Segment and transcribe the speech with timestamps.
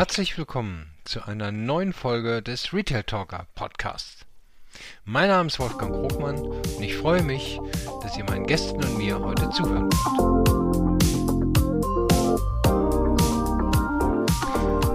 [0.00, 4.24] Herzlich willkommen zu einer neuen Folge des Retail Talker Podcasts.
[5.04, 7.60] Mein Name ist Wolfgang Krogmann und ich freue mich,
[8.02, 10.32] dass ihr meinen Gästen und mir heute zuhören wollt.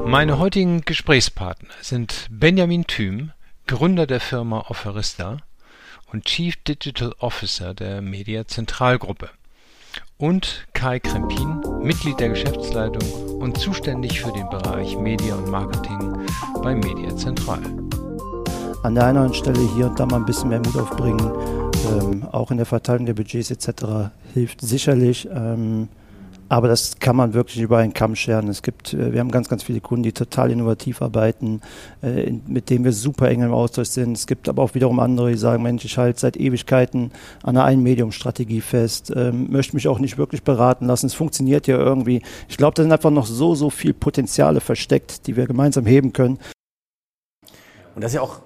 [0.07, 3.31] Meine heutigen Gesprächspartner sind Benjamin Thüm,
[3.67, 5.37] Gründer der Firma Offerista
[6.11, 9.29] und Chief Digital Officer der Media Zentralgruppe
[10.17, 16.13] und Kai Krempin, Mitglied der Geschäftsleitung und zuständig für den Bereich Media und Marketing
[16.63, 17.61] bei Media Zentral.
[18.83, 21.31] An der einen Stelle hier und da mal ein bisschen mehr Mut aufbringen,
[21.91, 24.11] ähm, auch in der Verteilung der Budgets etc.
[24.33, 25.27] hilft sicherlich.
[25.31, 25.89] Ähm,
[26.47, 28.47] aber das kann man wirklich über einen Kamm scheren.
[28.47, 31.61] Es gibt, äh, wir haben ganz, ganz viele Kunden, die total innovativ arbeiten,
[32.01, 34.17] äh, mit denen wir super eng im Austausch sind.
[34.17, 37.11] Es gibt aber auch wiederum andere, die sagen, Mensch, ich halte seit Ewigkeiten
[37.43, 41.07] an einer Einmedium-Strategie fest, ähm, möchte mich auch nicht wirklich beraten lassen.
[41.07, 42.21] Es funktioniert ja irgendwie.
[42.47, 46.13] Ich glaube, da sind einfach noch so, so viel Potenziale versteckt, die wir gemeinsam heben
[46.13, 46.37] können.
[47.95, 48.41] Und das ist ja auch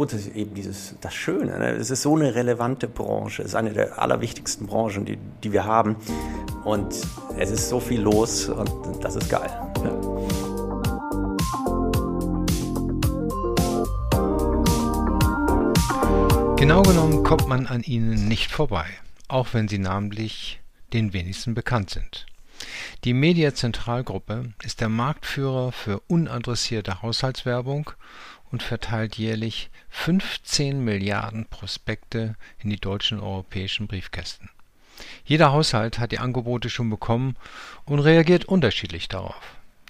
[0.00, 1.58] grundsätzlich eben dieses, das Schöne.
[1.58, 1.72] Ne?
[1.72, 3.42] Es ist so eine relevante Branche.
[3.42, 5.96] Es ist eine der allerwichtigsten Branchen, die, die wir haben.
[6.64, 6.94] Und
[7.36, 8.70] es ist so viel los und
[9.04, 9.50] das ist geil.
[9.84, 9.90] Ja.
[16.56, 18.86] Genau genommen kommt man an ihnen nicht vorbei,
[19.28, 20.60] auch wenn sie namentlich
[20.94, 22.24] den wenigsten bekannt sind.
[23.04, 27.90] Die Media Zentralgruppe ist der Marktführer für unadressierte Haushaltswerbung
[28.50, 34.50] und verteilt jährlich 15 Milliarden Prospekte in die deutschen und europäischen Briefkästen.
[35.24, 37.36] Jeder Haushalt hat die Angebote schon bekommen
[37.84, 39.40] und reagiert unterschiedlich darauf.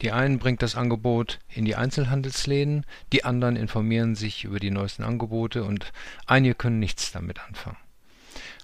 [0.03, 5.03] Die einen bringt das Angebot in die Einzelhandelsläden, die anderen informieren sich über die neuesten
[5.03, 5.93] Angebote und
[6.27, 7.77] einige können nichts damit anfangen.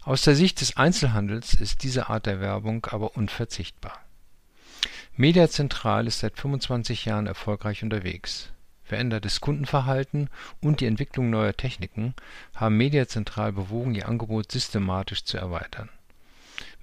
[0.03, 3.99] Aus der Sicht des Einzelhandels ist diese Art der Werbung aber unverzichtbar.
[5.17, 8.51] Mediazentral ist seit 25 Jahren erfolgreich unterwegs
[8.87, 10.31] Verändertes Kundenverhalten
[10.61, 12.15] und die Entwicklung neuer Techniken
[12.55, 15.89] haben Mediazentral bewogen, ihr Angebot systematisch zu erweitern.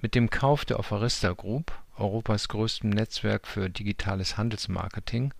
[0.01, 5.33] Mit dem Kauf der Offerista Group, Europas größtem Netzwerk für digitales Handelsmarketing,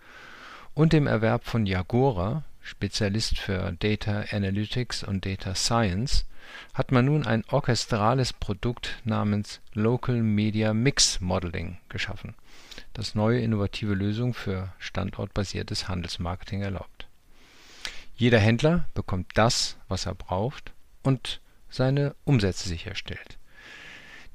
[0.74, 6.25] und dem Erwerb von Yagora, Spezialist für Data Analytics und Data Science,
[6.74, 12.35] hat man nun ein orchestrales Produkt namens Local Media Mix Modeling geschaffen
[12.94, 17.08] das neue innovative Lösungen für standortbasiertes Handelsmarketing erlaubt.
[18.16, 20.72] Jeder Händler bekommt das, was er braucht
[21.02, 23.38] und seine Umsätze sicherstellt.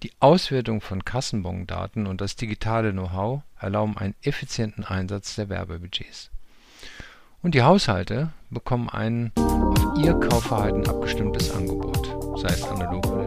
[0.03, 6.31] Die Auswertung von Kassenbondaten und das digitale Know-how erlauben einen effizienten Einsatz der Werbebudgets.
[7.43, 13.18] Und die Haushalte bekommen ein auf ihr Kaufverhalten abgestimmtes Angebot, sei es analog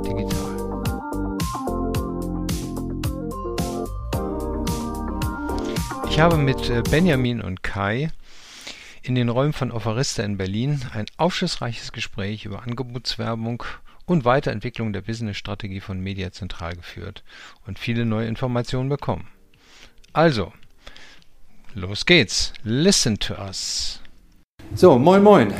[6.11, 8.11] Ich habe mit äh, Benjamin und Kai
[9.01, 13.63] in den Räumen von Offerista in Berlin ein aufschlussreiches Gespräch über Angebotswerbung
[14.05, 17.23] und Weiterentwicklung der Businessstrategie von Media Zentral geführt
[17.66, 19.29] und viele neue Informationen bekommen.
[20.11, 20.51] Also,
[21.75, 22.51] los geht's.
[22.66, 24.01] Listen to us.
[24.75, 25.53] So, moin moin.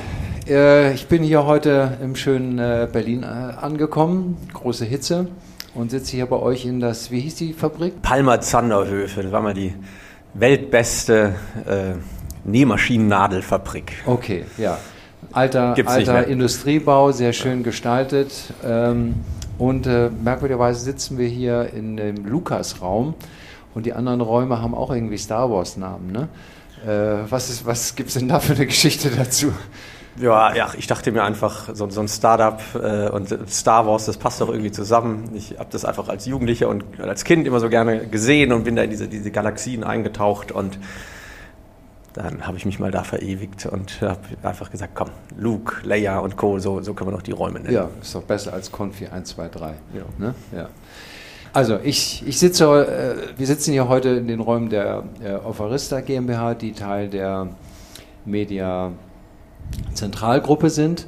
[0.50, 4.38] Äh, ich bin hier heute im schönen äh, Berlin angekommen.
[4.54, 5.30] Große Hitze.
[5.74, 8.02] Und sitze hier bei euch in das, wie hieß die Fabrik?
[8.02, 9.74] Palmer Zanderhöfe, das war mal die
[10.34, 11.94] weltbeste äh,
[12.44, 13.94] Nähmaschinennadelfabrik.
[14.06, 14.78] Okay, ja.
[15.32, 18.32] Alter, alter Industriebau, sehr schön gestaltet.
[18.66, 19.16] Ähm,
[19.58, 23.14] und äh, merkwürdigerweise sitzen wir hier in dem Lukas-Raum
[23.76, 26.12] und die anderen Räume haben auch irgendwie Star Wars-Namen.
[26.12, 26.28] Ne?
[26.86, 29.54] Äh, was was gibt es denn da für eine Geschichte dazu?
[30.20, 34.18] Ja, ja, ich dachte mir einfach, so, so ein Startup äh, und Star Wars, das
[34.18, 35.30] passt doch irgendwie zusammen.
[35.34, 38.76] Ich habe das einfach als Jugendlicher und als Kind immer so gerne gesehen und bin
[38.76, 40.78] da in diese, diese Galaxien eingetaucht und
[42.14, 46.36] dann habe ich mich mal da verewigt und habe einfach gesagt, komm, Luke, Leia und
[46.36, 47.74] Co., so, so können wir noch die Räume nennen.
[47.74, 49.68] Ja, ist doch besser als Confi 1, 2, 3.
[49.68, 49.74] Ja.
[50.18, 50.36] Ne?
[50.54, 50.70] ja.
[51.54, 56.02] Also ich, ich sitze, äh, wir sitzen hier heute in den Räumen der äh, Offerista
[56.02, 57.48] GmbH, die Teil der
[58.26, 58.92] Media
[59.94, 61.08] Zentralgruppe sind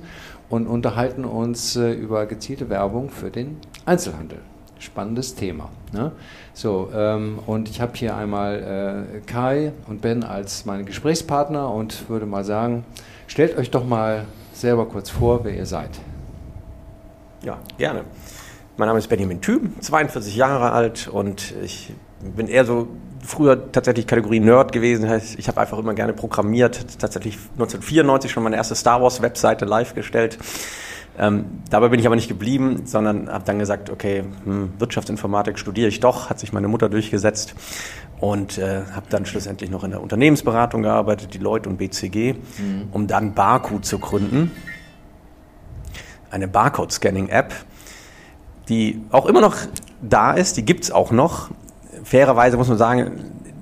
[0.50, 4.39] und unterhalten uns äh, über gezielte Werbung für den Einzelhandel.
[4.80, 5.69] Spannendes Thema.
[5.94, 6.12] Ne?
[6.54, 12.10] So, ähm, und ich habe hier einmal äh, Kai und Ben als meine Gesprächspartner und
[12.10, 12.83] würde mal sagen,
[13.27, 15.92] stellt euch doch mal selber kurz vor, wer ihr seid.
[17.44, 18.04] Ja, gerne.
[18.77, 21.94] Mein Name ist Benjamin Thüm, 42 Jahre alt und ich
[22.36, 22.88] bin eher so
[23.23, 25.09] früher tatsächlich Kategorie Nerd gewesen.
[25.37, 26.99] Ich habe einfach immer gerne programmiert.
[26.99, 30.37] Tatsächlich 1994 schon meine erste Star Wars Webseite live gestellt.
[31.17, 35.87] Ähm, dabei bin ich aber nicht geblieben, sondern habe dann gesagt, okay, hm, Wirtschaftsinformatik studiere
[35.87, 37.53] ich doch, hat sich meine Mutter durchgesetzt
[38.19, 42.87] und äh, habe dann schlussendlich noch in der Unternehmensberatung gearbeitet, die Leute und BCG, mhm.
[42.91, 44.51] um dann Barku zu gründen.
[46.31, 47.53] Eine Barcode-Scanning-App,
[48.69, 49.55] die auch immer noch
[50.01, 51.51] da ist, die gibt es auch noch.
[52.03, 53.11] Fairerweise muss man sagen,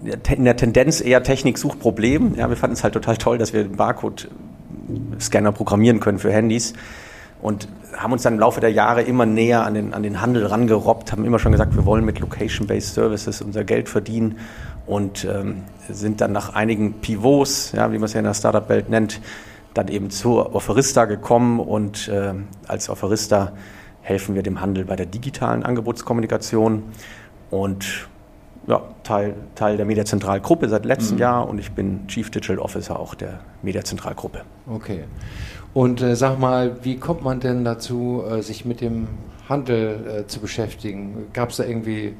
[0.03, 2.35] in der Tendenz eher Technik sucht Problem.
[2.35, 6.73] Ja, wir fanden es halt total toll, dass wir Barcode-Scanner programmieren können für Handys
[7.41, 10.45] und haben uns dann im Laufe der Jahre immer näher an den, an den Handel
[10.45, 14.39] rangerobbt, haben immer schon gesagt, wir wollen mit Location-Based Services unser Geld verdienen
[14.85, 18.89] und ähm, sind dann nach einigen Pivots, ja, wie man es ja in der Startup-Welt
[18.89, 19.21] nennt,
[19.73, 22.33] dann eben zur Offerista gekommen und äh,
[22.67, 23.53] als Offerista
[24.01, 26.83] helfen wir dem Handel bei der digitalen Angebotskommunikation
[27.49, 28.07] und
[28.67, 31.21] ja, Teil, Teil der Mediazentralgruppe seit letztem mhm.
[31.21, 34.41] Jahr und ich bin Chief Digital Officer auch der Mediazentralgruppe.
[34.67, 35.05] Okay.
[35.73, 39.07] Und äh, sag mal, wie kommt man denn dazu, äh, sich mit dem
[39.47, 41.27] Handel äh, zu beschäftigen?
[41.33, 42.13] Gab es da irgendwie,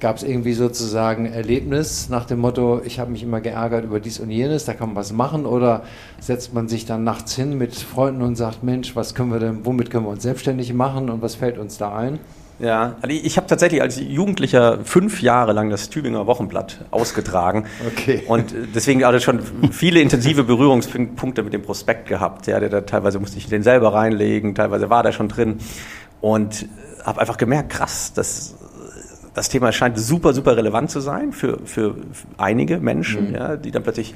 [0.00, 4.20] gab es irgendwie sozusagen Erlebnis nach dem Motto, ich habe mich immer geärgert über dies
[4.20, 5.46] und jenes, da kann man was machen?
[5.46, 5.82] Oder
[6.20, 9.64] setzt man sich dann nachts hin mit Freunden und sagt, Mensch, was können wir denn,
[9.64, 12.20] womit können wir uns selbstständig machen und was fällt uns da ein?
[12.60, 17.66] Ja, also ich habe tatsächlich als Jugendlicher fünf Jahre lang das Tübinger Wochenblatt ausgetragen.
[17.86, 18.24] Okay.
[18.26, 19.40] Und deswegen hatte schon
[19.70, 22.48] viele intensive Berührungspunkte mit dem Prospekt gehabt.
[22.48, 25.58] Ja, der, der, teilweise musste ich den selber reinlegen, teilweise war der schon drin.
[26.20, 26.66] Und
[27.04, 28.56] habe einfach gemerkt, krass, das,
[29.34, 31.94] das Thema scheint super, super relevant zu sein für, für
[32.38, 33.34] einige Menschen, mhm.
[33.34, 34.14] ja, die dann plötzlich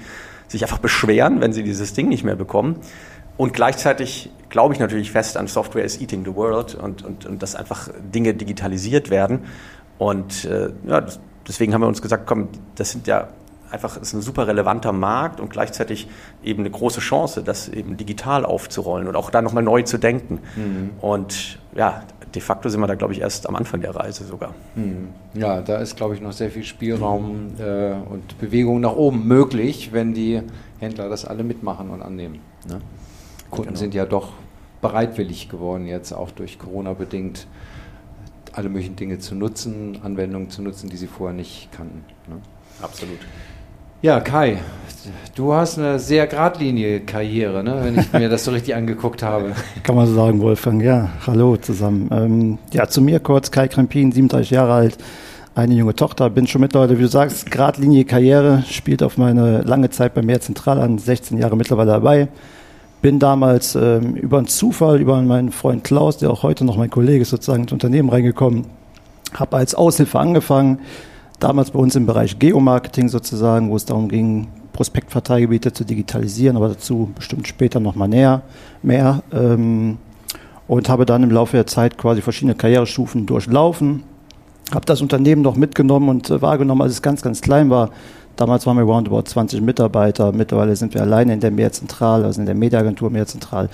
[0.49, 2.77] sich einfach beschweren, wenn sie dieses Ding nicht mehr bekommen.
[3.37, 7.43] Und gleichzeitig glaube ich natürlich fest an Software is eating the world und, und, und
[7.43, 9.41] dass einfach Dinge digitalisiert werden.
[9.99, 11.05] Und äh, ja,
[11.47, 13.29] deswegen haben wir uns gesagt, komm, das sind ja
[13.73, 16.07] einfach ist ein super relevanter Markt und gleichzeitig
[16.45, 20.41] eben eine große Chance, das eben digital aufzurollen und auch da nochmal neu zu denken.
[20.57, 20.91] Mhm.
[21.01, 22.03] Und ja,
[22.35, 24.55] de facto sind wir da, glaube ich, erst am Anfang der Reise sogar.
[24.75, 25.09] Mhm.
[25.35, 29.91] Ja, da ist, glaube ich, noch sehr viel Spielraum äh, und Bewegung nach oben möglich,
[29.93, 30.43] wenn die
[30.79, 32.41] Händler das alle mitmachen und annehmen.
[32.69, 32.81] Ne?
[33.53, 33.79] Kunden genau.
[33.79, 34.31] sind ja doch
[34.81, 37.47] bereitwillig geworden, jetzt auch durch Corona bedingt,
[38.53, 42.03] alle möglichen Dinge zu nutzen, Anwendungen zu nutzen, die sie vorher nicht kannten.
[42.29, 42.37] Ne?
[42.81, 43.19] Absolut.
[44.01, 44.59] Ja, Kai,
[45.37, 49.53] du hast eine sehr geradlinige Karriere, ne, wenn ich mir das so richtig angeguckt habe.
[49.85, 50.83] Kann man so sagen, Wolfgang.
[50.83, 52.09] Ja, hallo zusammen.
[52.11, 54.99] Ähm, ja, zu mir kurz, Kai Krempin, 37 Jahre alt,
[55.55, 59.91] eine junge Tochter, bin schon mittlerweile, wie du sagst, geradlinige Karriere, spielt auf meine lange
[59.91, 62.29] Zeit bei Meer Zentral an, 16 Jahre mittlerweile dabei.
[63.03, 66.89] Bin damals ähm, über einen Zufall, über meinen Freund Klaus, der auch heute noch mein
[66.89, 68.67] Kollege ist, sozusagen ins Unternehmen reingekommen,
[69.35, 70.79] habe als Aushilfe angefangen,
[71.41, 76.69] damals bei uns im Bereich Geomarketing sozusagen, wo es darum ging, Prospektverteilgebiete zu digitalisieren, aber
[76.69, 78.43] dazu bestimmt später nochmal näher,
[78.83, 79.23] mehr.
[79.33, 79.99] Ähm,
[80.69, 84.05] und habe dann im Laufe der Zeit quasi verschiedene Karrierestufen durchlaufen,
[84.73, 87.91] habe das Unternehmen noch mitgenommen und äh, wahrgenommen, als es ganz, ganz klein war,
[88.37, 90.33] Damals waren wir roundabout 20 Mitarbeiter.
[90.33, 93.69] Mittlerweile sind wir alleine in der Mehrzentral, also in der Mediaagentur Mehrzentral,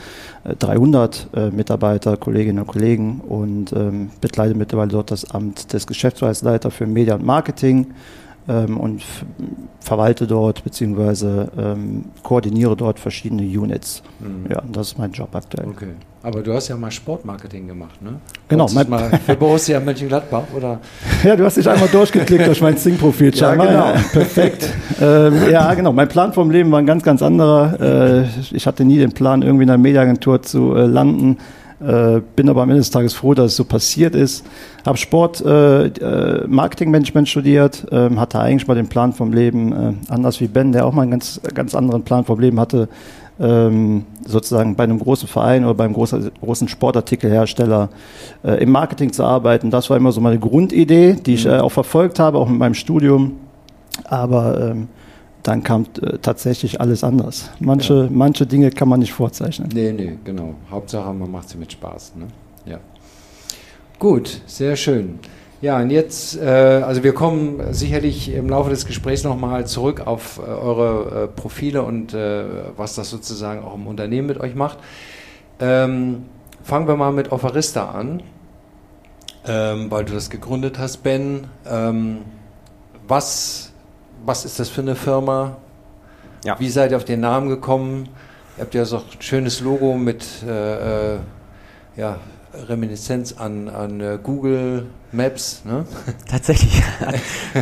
[0.59, 6.75] 300 äh, Mitarbeiter, Kolleginnen und Kollegen und ähm, bekleide mittlerweile dort das Amt des Geschäftsleiters
[6.75, 7.89] für Media und Marketing
[8.49, 9.03] ähm, und
[9.81, 14.03] verwalte dort beziehungsweise ähm, koordiniere dort verschiedene Units.
[14.19, 14.51] Mhm.
[14.51, 15.69] Ja, das ist mein Job aktuell.
[15.69, 15.95] Okay.
[16.23, 18.15] Aber du hast ja mal Sportmarketing gemacht, ne?
[18.49, 18.67] Genau.
[18.75, 20.81] Mein mal für Borussia Mönchengladbach, oder?
[21.25, 23.33] Ja, du hast dich einmal durchgeklickt durch mein Sing-Profil.
[23.35, 23.65] Ja, genau.
[23.65, 24.69] Ja, perfekt.
[25.01, 25.93] ähm, ja, genau.
[25.93, 28.25] Mein Plan vom Leben war ein ganz, ganz anderer.
[28.25, 31.39] Äh, ich hatte nie den Plan, irgendwie in einer Mediaagentur zu äh, landen.
[31.81, 34.45] Äh, bin aber am Ende des Tages froh, dass es so passiert ist.
[34.85, 39.93] Habe Sport, äh, äh, Marketingmanagement studiert, äh, hatte eigentlich mal den Plan vom Leben, äh,
[40.09, 42.89] anders wie Ben, der auch mal einen ganz, ganz anderen Plan vom Leben hatte,
[43.41, 47.91] ähm, sozusagen bei einem großen Verein oder beim großen, großen Sportartikelhersteller
[48.45, 49.71] äh, im Marketing zu arbeiten.
[49.71, 51.53] Das war immer so meine Grundidee, die ich mhm.
[51.53, 53.37] äh, auch verfolgt habe, auch mit meinem Studium.
[54.05, 54.89] Aber ähm,
[55.43, 57.51] dann kam äh, tatsächlich alles anders.
[57.61, 58.09] Manche, ja.
[58.11, 59.69] manche Dinge kann man nicht vorzeichnen.
[59.73, 60.55] Nee, nee, genau.
[60.71, 62.15] Hauptsache, man macht sie mit Spaß.
[62.17, 62.27] Ne?
[62.67, 62.81] Ja.
[63.99, 65.19] Gut, sehr schön.
[65.61, 70.39] Ja, und jetzt, äh, also wir kommen sicherlich im Laufe des Gesprächs nochmal zurück auf
[70.39, 74.79] äh, eure äh, Profile und was das sozusagen auch im Unternehmen mit euch macht.
[75.61, 76.27] Ähm,
[76.63, 78.23] fangen wir mal mit Offerista an,
[79.47, 81.49] ähm, weil du das gegründet hast, Ben.
[81.67, 82.19] Ähm,
[83.09, 83.73] was
[84.25, 85.57] was ist das für eine Firma?
[86.45, 86.59] Ja.
[86.61, 88.09] Wie seid ihr auf den Namen gekommen?
[88.57, 91.15] Ihr habt ja so ein schönes Logo mit äh,
[91.97, 92.19] ja,
[92.69, 95.63] Reminiszenz an, an äh, Google Maps.
[95.65, 95.85] Ne?
[96.31, 96.83] Tatsächlich.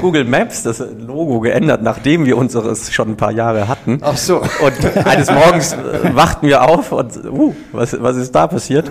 [0.00, 3.98] Google Maps, das Logo geändert, nachdem wir unseres schon ein paar Jahre hatten.
[4.02, 4.38] Ach so.
[4.38, 8.90] Und eines Morgens äh, wachten wir auf und, uh, was, was ist da passiert?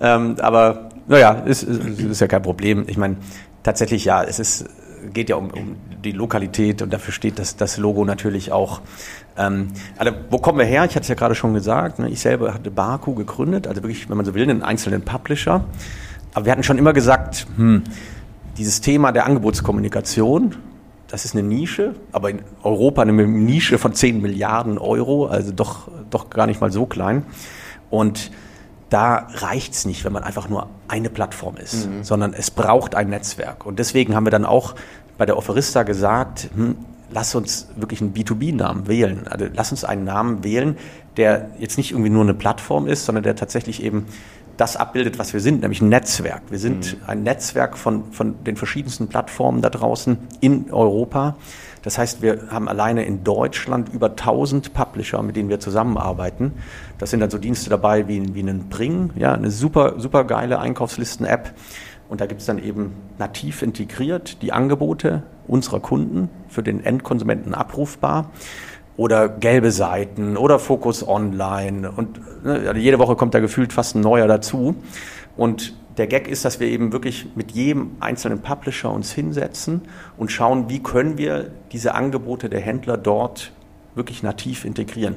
[0.00, 2.84] Ähm, aber naja, ist, ist, ist ja kein Problem.
[2.86, 3.16] Ich meine,
[3.62, 4.64] tatsächlich ja, es ist,
[5.12, 8.80] geht ja um, um die Lokalität und dafür steht das, das Logo natürlich auch.
[9.36, 10.84] Ähm, also wo kommen wir her?
[10.84, 11.98] Ich hatte es ja gerade schon gesagt.
[11.98, 12.08] Ne?
[12.08, 15.64] Ich selber hatte Baku gegründet, also wirklich, wenn man so will, einen einzelnen Publisher.
[16.34, 17.82] Aber wir hatten schon immer gesagt, hm,
[18.56, 20.56] dieses Thema der Angebotskommunikation,
[21.08, 25.88] das ist eine Nische, aber in Europa eine Nische von 10 Milliarden Euro, also doch,
[26.10, 27.24] doch gar nicht mal so klein.
[27.90, 28.30] Und
[28.92, 32.04] da reicht es nicht, wenn man einfach nur eine Plattform ist, mhm.
[32.04, 33.64] sondern es braucht ein Netzwerk.
[33.64, 34.74] Und deswegen haben wir dann auch
[35.16, 36.76] bei der Offerista gesagt, hm,
[37.10, 39.26] lass uns wirklich einen B2B-Namen wählen.
[39.28, 40.76] Also lass uns einen Namen wählen,
[41.16, 44.06] der jetzt nicht irgendwie nur eine Plattform ist, sondern der tatsächlich eben
[44.56, 46.42] das abbildet, was wir sind, nämlich ein Netzwerk.
[46.50, 47.08] Wir sind mhm.
[47.08, 51.36] ein Netzwerk von, von den verschiedensten Plattformen da draußen in Europa.
[51.82, 56.52] Das heißt, wir haben alleine in Deutschland über 1000 Publisher, mit denen wir zusammenarbeiten.
[57.02, 60.60] Das sind dann so Dienste dabei wie, wie einen Bring, ja, eine super, super geile
[60.60, 61.52] Einkaufslisten-App.
[62.08, 67.54] Und da gibt es dann eben nativ integriert die Angebote unserer Kunden für den Endkonsumenten
[67.54, 68.30] abrufbar
[68.96, 73.96] oder gelbe Seiten oder Focus Online und ne, also jede Woche kommt da gefühlt fast
[73.96, 74.76] ein neuer dazu.
[75.36, 79.82] Und der Gag ist, dass wir eben wirklich mit jedem einzelnen Publisher uns hinsetzen
[80.16, 83.50] und schauen, wie können wir diese Angebote der Händler dort
[83.96, 85.16] wirklich nativ integrieren.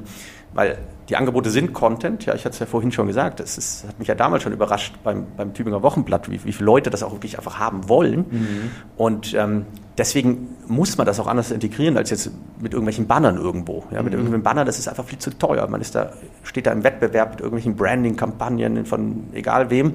[0.55, 3.85] Weil die Angebote sind Content, ja, ich hatte es ja vorhin schon gesagt, das ist,
[3.87, 7.03] hat mich ja damals schon überrascht beim, beim Tübinger Wochenblatt, wie, wie viele Leute das
[7.03, 8.25] auch wirklich einfach haben wollen.
[8.29, 8.71] Mhm.
[8.97, 9.67] Und ähm,
[9.99, 13.83] deswegen muss man das auch anders integrieren als jetzt mit irgendwelchen Bannern irgendwo.
[13.91, 14.19] Ja, mit mhm.
[14.19, 15.67] irgendwelchen Banner, das ist einfach viel zu teuer.
[15.67, 16.11] Man ist da,
[16.43, 19.93] steht da im Wettbewerb mit irgendwelchen Branding-Kampagnen von egal wem.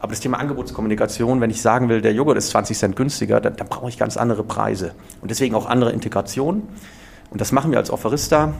[0.00, 3.56] Aber das Thema Angebotskommunikation, wenn ich sagen will, der Joghurt ist 20 Cent günstiger, dann,
[3.56, 4.92] dann brauche ich ganz andere Preise.
[5.20, 6.62] Und deswegen auch andere Integration.
[7.28, 8.54] Und das machen wir als Offerista.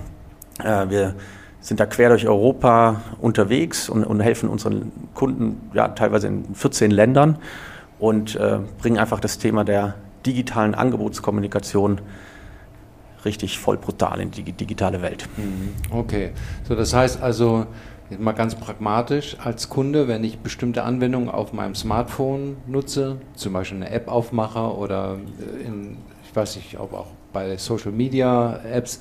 [0.63, 1.15] Äh, wir
[1.61, 6.91] sind da quer durch Europa unterwegs und, und helfen unseren Kunden ja, teilweise in 14
[6.91, 7.39] Ländern
[7.99, 9.95] und äh, bringen einfach das Thema der
[10.27, 12.01] digitalen Angebotskommunikation
[13.25, 15.29] richtig voll brutal in die digitale Welt.
[15.37, 15.75] Mhm.
[15.91, 16.31] Okay,
[16.67, 17.67] so das heißt also,
[18.19, 23.77] mal ganz pragmatisch als Kunde, wenn ich bestimmte Anwendungen auf meinem Smartphone nutze, zum Beispiel
[23.77, 25.17] eine App aufmache oder
[25.65, 29.01] in, ich weiß nicht, ob auch bei Social Media Apps,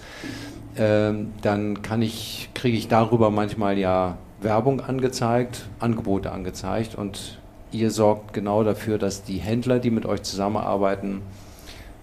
[0.75, 7.39] äh, dann kann ich, kriege ich darüber manchmal ja Werbung angezeigt, Angebote angezeigt und
[7.71, 11.21] ihr sorgt genau dafür, dass die Händler, die mit euch zusammenarbeiten,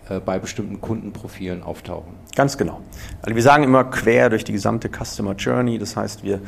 [0.08, 2.14] äh, bei bestimmten Kundenprofilen auftauchen.
[2.34, 2.80] Ganz genau.
[3.22, 5.78] Also wir sagen immer quer durch die gesamte Customer Journey.
[5.78, 6.40] Das heißt, wir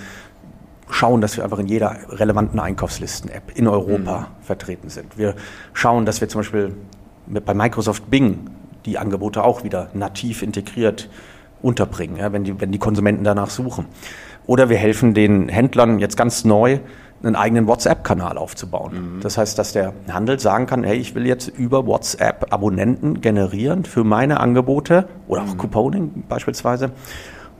[0.91, 4.45] schauen, dass wir einfach in jeder relevanten Einkaufslisten-App in Europa mhm.
[4.45, 5.19] vertreten sind.
[5.19, 5.35] Wir
[5.73, 6.75] schauen, dass wir zum Beispiel
[7.27, 8.49] bei Microsoft Bing
[8.87, 11.09] die Angebote auch wieder nativ integriert
[11.63, 13.87] unterbringen, ja, wenn, die, wenn die Konsumenten danach suchen.
[14.47, 16.79] Oder wir helfen den Händlern jetzt ganz neu,
[17.23, 19.17] einen eigenen WhatsApp-Kanal aufzubauen.
[19.17, 19.21] Mhm.
[19.21, 23.85] Das heißt, dass der Handel sagen kann, hey, ich will jetzt über WhatsApp Abonnenten generieren
[23.85, 25.59] für meine Angebote oder auch mhm.
[25.59, 26.93] Couponing beispielsweise.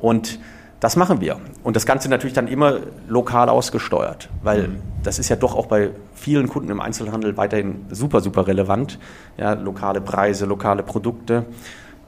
[0.01, 0.39] Und
[0.81, 1.39] das machen wir.
[1.65, 2.79] Und das Ganze natürlich dann immer
[3.09, 4.77] lokal ausgesteuert, weil mhm.
[5.03, 9.01] das ist ja doch auch bei vielen Kunden im Einzelhandel weiterhin super, super relevant.
[9.37, 11.47] Ja, lokale Preise, lokale Produkte.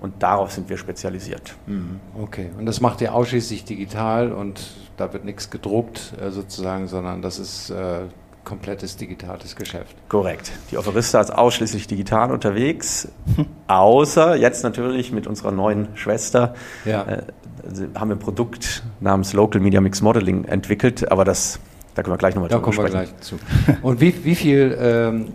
[0.00, 1.54] Und darauf sind wir spezialisiert.
[1.66, 2.00] Mhm.
[2.18, 2.50] Okay.
[2.58, 4.60] Und das macht ihr ausschließlich digital und
[4.96, 8.00] da wird nichts gedruckt äh, sozusagen, sondern das ist äh,
[8.44, 9.94] komplettes digitales Geschäft.
[10.08, 10.52] Korrekt.
[10.70, 13.08] Die Offerista ist ausschließlich digital unterwegs,
[13.66, 16.54] außer jetzt natürlich mit unserer neuen Schwester.
[16.84, 17.02] Ja.
[17.02, 17.22] Äh,
[17.94, 21.60] haben wir ein Produkt namens Local Media Mix Modeling entwickelt, aber das,
[21.94, 22.92] da können wir gleich nochmal drüber sprechen.
[22.92, 23.36] Da kommen wir gleich zu.
[23.82, 25.28] Und wie, wie viel, ähm,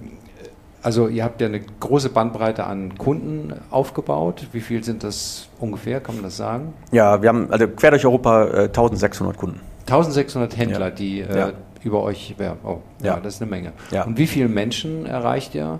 [0.85, 4.49] also ihr habt ja eine große Bandbreite an Kunden aufgebaut.
[4.51, 6.75] Wie viel sind das ungefähr, kann man das sagen?
[6.91, 9.61] Ja, wir haben also quer durch Europa äh, 1600 Kunden.
[9.87, 10.91] 1600 Händler, ja.
[10.91, 11.51] die äh, ja.
[11.83, 12.59] über euch werben.
[12.63, 13.15] Oh, ja.
[13.15, 13.19] ja.
[13.19, 13.73] das ist eine Menge.
[14.05, 15.79] Und wie viele Menschen erreicht ihr?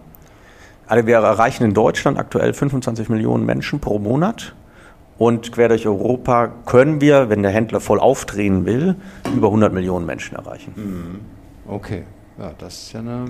[0.87, 4.55] Also wir erreichen in Deutschland aktuell 25 Millionen Menschen pro Monat.
[5.19, 8.95] Und quer durch Europa können wir, wenn der Händler voll aufdrehen will,
[9.35, 10.73] über 100 Millionen Menschen erreichen.
[10.75, 11.19] Mhm.
[11.71, 12.05] Okay,
[12.39, 13.25] ja, das ist ja, eine,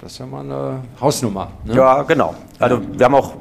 [0.00, 1.52] das ist ja mal eine Hausnummer.
[1.64, 1.74] Ne?
[1.74, 2.34] Ja, genau.
[2.58, 3.34] Also wir haben auch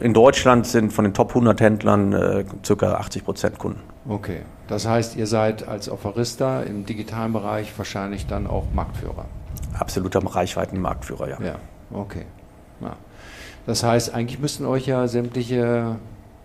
[0.00, 2.94] in Deutschland sind von den Top 100 Händlern äh, ca.
[2.94, 3.80] 80 Prozent Kunden.
[4.08, 9.26] Okay, das heißt, ihr seid als Offerista im digitalen Bereich wahrscheinlich dann auch Marktführer.
[9.78, 11.38] Absoluter Reichweitenmarktführer, ja.
[11.42, 11.54] Ja,
[11.92, 12.24] okay.
[12.80, 12.96] Ja.
[13.66, 15.96] Das heißt, eigentlich müssten euch ja sämtliche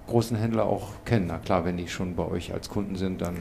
[0.07, 1.27] großen Händler auch kennen.
[1.27, 3.35] Na klar, wenn die schon bei euch als Kunden sind, dann.
[3.35, 3.39] Äh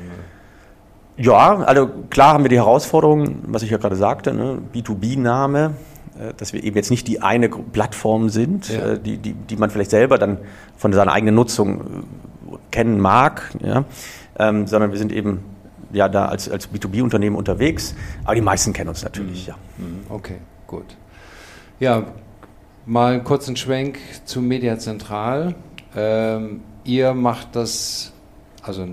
[1.16, 4.58] Ja, also klar haben wir die Herausforderung, was ich ja gerade sagte, ne?
[4.74, 5.74] B2B-Name,
[6.18, 8.92] äh, dass wir eben jetzt nicht die eine Plattform sind, ja.
[8.92, 10.38] Äh, die, die, die man vielleicht selber dann
[10.76, 13.84] von seiner eigenen Nutzung äh, kennen mag, ja?
[14.38, 15.44] ähm, sondern wir sind eben
[15.92, 17.94] ja da als, als B2B-Unternehmen unterwegs,
[18.24, 19.48] aber die meisten kennen uns natürlich, mhm.
[19.48, 19.56] ja.
[19.78, 20.00] Mhm.
[20.08, 20.96] Okay, gut.
[21.78, 22.04] Ja,
[22.86, 25.54] mal einen kurzen Schwenk zu Mediazentral.
[25.96, 28.12] Ähm, ihr macht das,
[28.62, 28.88] also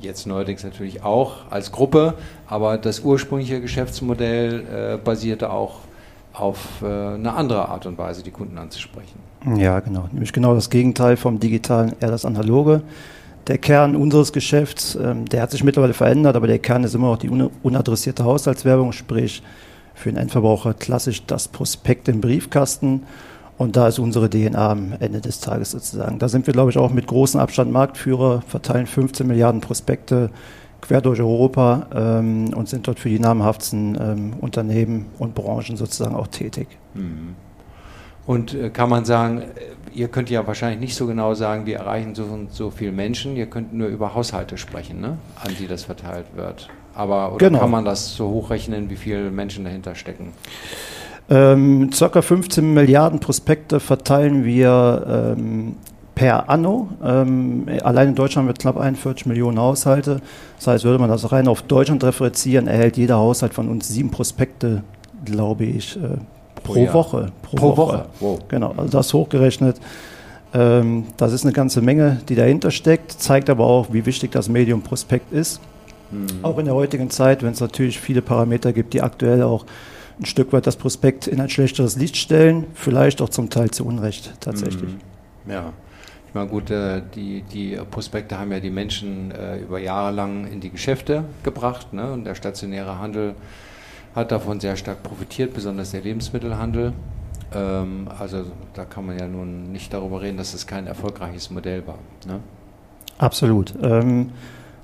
[0.00, 2.14] jetzt neuerdings natürlich auch als Gruppe,
[2.46, 5.80] aber das ursprüngliche Geschäftsmodell äh, basierte auch
[6.32, 9.18] auf äh, eine andere Art und Weise, die Kunden anzusprechen.
[9.56, 10.08] Ja, genau.
[10.12, 12.82] Nämlich genau das Gegenteil vom Digitalen, eher das Analoge
[13.46, 17.10] der Kern unseres Geschäfts, ähm, der hat sich mittlerweile verändert, aber der Kern ist immer
[17.10, 19.42] noch die unadressierte Haushaltswerbung, sprich
[19.94, 23.04] für den Endverbraucher klassisch das Prospekt im Briefkasten.
[23.58, 26.18] Und da ist unsere DNA am Ende des Tages sozusagen.
[26.18, 30.30] Da sind wir, glaube ich, auch mit großem Abstand Marktführer, verteilen 15 Milliarden Prospekte
[30.82, 36.14] quer durch Europa ähm, und sind dort für die namhaftesten ähm, Unternehmen und Branchen sozusagen
[36.14, 36.68] auch tätig.
[36.94, 37.34] Mhm.
[38.26, 39.42] Und äh, kann man sagen,
[39.94, 43.36] ihr könnt ja wahrscheinlich nicht so genau sagen, wir erreichen so und so viele Menschen,
[43.36, 45.16] ihr könnt nur über Haushalte sprechen, ne?
[45.42, 46.68] an die das verteilt wird.
[46.94, 47.60] Aber oder genau.
[47.60, 50.32] kann man das so hochrechnen, wie viele Menschen dahinter stecken?
[51.28, 55.76] Ähm, circa 15 Milliarden Prospekte verteilen wir ähm,
[56.14, 56.88] per Anno.
[57.04, 60.20] Ähm, allein in Deutschland wird knapp 41 Millionen Haushalte.
[60.56, 64.10] Das heißt, würde man das rein auf Deutschland referenzieren, erhält jeder Haushalt von uns sieben
[64.10, 64.82] Prospekte,
[65.24, 66.16] glaube ich, äh,
[66.62, 66.94] pro Jahr.
[66.94, 67.32] Woche.
[67.42, 67.92] Pro, pro Woche.
[67.92, 68.06] Woche.
[68.20, 68.38] Wow.
[68.48, 69.80] Genau, also das hochgerechnet.
[70.54, 74.48] Ähm, das ist eine ganze Menge, die dahinter steckt, zeigt aber auch, wie wichtig das
[74.48, 75.60] Medium Prospekt ist.
[76.10, 76.26] Mhm.
[76.42, 79.66] Auch in der heutigen Zeit, wenn es natürlich viele Parameter gibt, die aktuell auch
[80.18, 83.84] ein Stück weit das Prospekt in ein schlechteres Licht stellen, vielleicht auch zum Teil zu
[83.84, 84.94] Unrecht tatsächlich.
[85.44, 85.52] Mhm.
[85.52, 85.72] Ja.
[86.28, 90.46] Ich meine, gut, äh, die, die Prospekte haben ja die Menschen äh, über Jahre lang
[90.50, 92.12] in die Geschäfte gebracht ne?
[92.12, 93.34] und der stationäre Handel
[94.14, 96.92] hat davon sehr stark profitiert, besonders der Lebensmittelhandel.
[97.54, 98.44] Ähm, also
[98.74, 101.98] da kann man ja nun nicht darüber reden, dass es kein erfolgreiches Modell war.
[102.26, 102.40] Ne?
[103.18, 103.74] Absolut.
[103.82, 104.30] Ähm,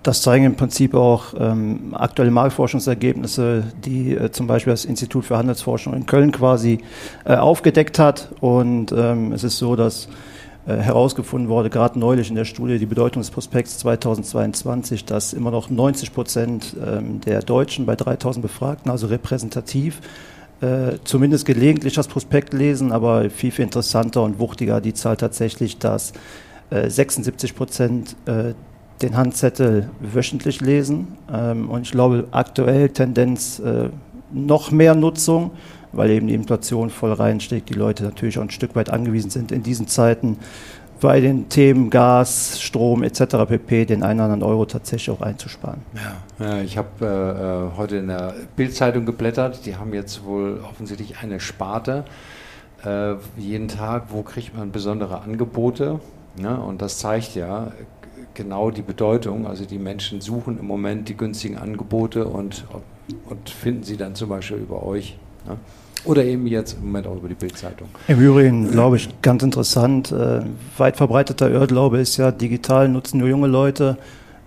[0.03, 5.37] das zeigen im Prinzip auch ähm, aktuelle Marktforschungsergebnisse, die äh, zum Beispiel das Institut für
[5.37, 6.79] Handelsforschung in Köln quasi
[7.25, 8.31] äh, aufgedeckt hat.
[8.41, 10.09] Und ähm, es ist so, dass
[10.67, 15.51] äh, herausgefunden wurde, gerade neulich in der Studie die Bedeutung des Prospekts 2022, dass immer
[15.51, 20.01] noch 90 Prozent ähm, der Deutschen bei 3000 Befragten, also repräsentativ,
[20.61, 25.79] äh, zumindest gelegentlich das Prospekt lesen, aber viel, viel interessanter und wuchtiger die Zahl tatsächlich,
[25.79, 26.13] dass
[26.71, 28.17] 76 äh, Prozent
[29.03, 31.19] den Handzettel wöchentlich lesen.
[31.33, 33.63] Ähm, und ich glaube, aktuell Tendenz
[34.33, 35.51] noch mehr Nutzung
[35.93, 39.53] weil eben die Inflation voll reinsteckt, die Leute natürlich auch ein Stück weit angewiesen sind
[39.53, 40.39] in diesen Zeiten
[41.01, 43.23] bei den Themen Gas, Strom etc.
[43.49, 43.87] pp.
[43.87, 45.81] den einen oder anderen Euro tatsächlich auch einzusparen.
[46.39, 51.41] Ja, ich habe äh, heute in der Bildzeitung geblättert, die haben jetzt wohl offensichtlich eine
[51.41, 52.05] Sparte.
[52.85, 55.99] Äh, jeden Tag, wo kriegt man besondere Angebote?
[56.41, 57.73] Ja, und das zeigt ja
[58.35, 59.47] genau die Bedeutung.
[59.47, 62.65] Also die Menschen suchen im Moment die günstigen Angebote und,
[63.29, 65.17] und finden sie dann zum Beispiel über euch.
[65.47, 65.57] Ja.
[66.05, 67.89] Oder eben jetzt im Moment auch über die Bildzeitung.
[68.09, 70.11] Im Übrigen, glaube ich, ganz interessant.
[70.11, 70.41] Äh,
[70.77, 73.99] weit verbreiteter Irrglaube ist ja, digital nutzen nur junge Leute,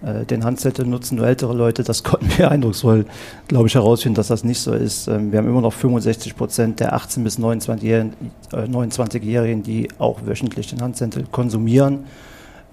[0.04, 1.84] äh, den Handzettel nutzen nur ältere Leute.
[1.84, 3.06] Das konnten wir eindrucksvoll,
[3.48, 5.08] glaube ich, herausfinden, dass das nicht so ist.
[5.08, 8.14] Ähm, wir haben immer noch 65 Prozent der 18- bis 29-Jährigen,
[8.52, 9.22] äh, 29
[9.64, 12.04] die auch wöchentlich den Handzettel konsumieren.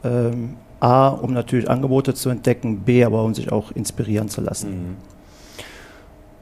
[0.02, 4.70] Ähm, A, um natürlich Angebote zu entdecken, B, aber um sich auch inspirieren zu lassen.
[4.70, 4.96] Mhm.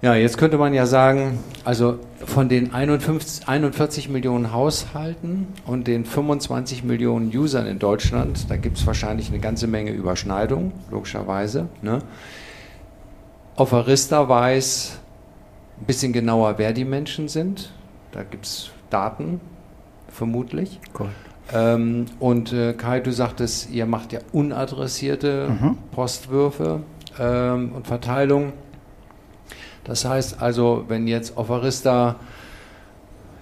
[0.02, 6.06] Ja, jetzt könnte man ja sagen, also von den 51, 41 Millionen Haushalten und den
[6.06, 11.68] 25 Millionen Usern in Deutschland, da gibt es wahrscheinlich eine ganze Menge Überschneidung, logischerweise.
[11.82, 11.98] Ne?
[13.56, 14.98] Offerista weiß
[15.82, 17.70] ein bisschen genauer, wer die Menschen sind.
[18.12, 19.38] Da gibt es Daten,
[20.10, 20.80] vermutlich.
[20.98, 21.08] Cool.
[21.52, 25.78] Ähm, und äh, Kai, du sagtest, ihr macht ja unadressierte mhm.
[25.92, 26.80] Postwürfe
[27.18, 28.52] ähm, und Verteilung.
[29.84, 32.16] Das heißt also, wenn jetzt Offerista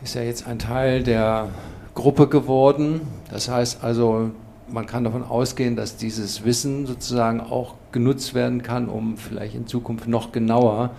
[0.02, 1.48] ist ja jetzt ein Teil der
[1.94, 3.00] Gruppe geworden,
[3.30, 4.30] das heißt also,
[4.70, 9.66] man kann davon ausgehen, dass dieses Wissen sozusagen auch genutzt werden kann, um vielleicht in
[9.66, 10.90] Zukunft noch genauer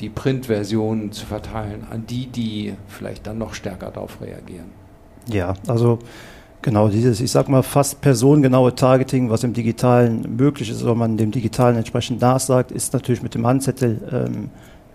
[0.00, 4.66] die Printversionen zu verteilen an die, die vielleicht dann noch stärker darauf reagieren.
[5.28, 5.98] Ja, also
[6.64, 11.18] Genau, dieses, ich sag mal, fast personengenaue Targeting, was im Digitalen möglich ist, wenn man
[11.18, 14.48] dem Digitalen entsprechend nachsagt, ist natürlich mit dem Handzettel ähm,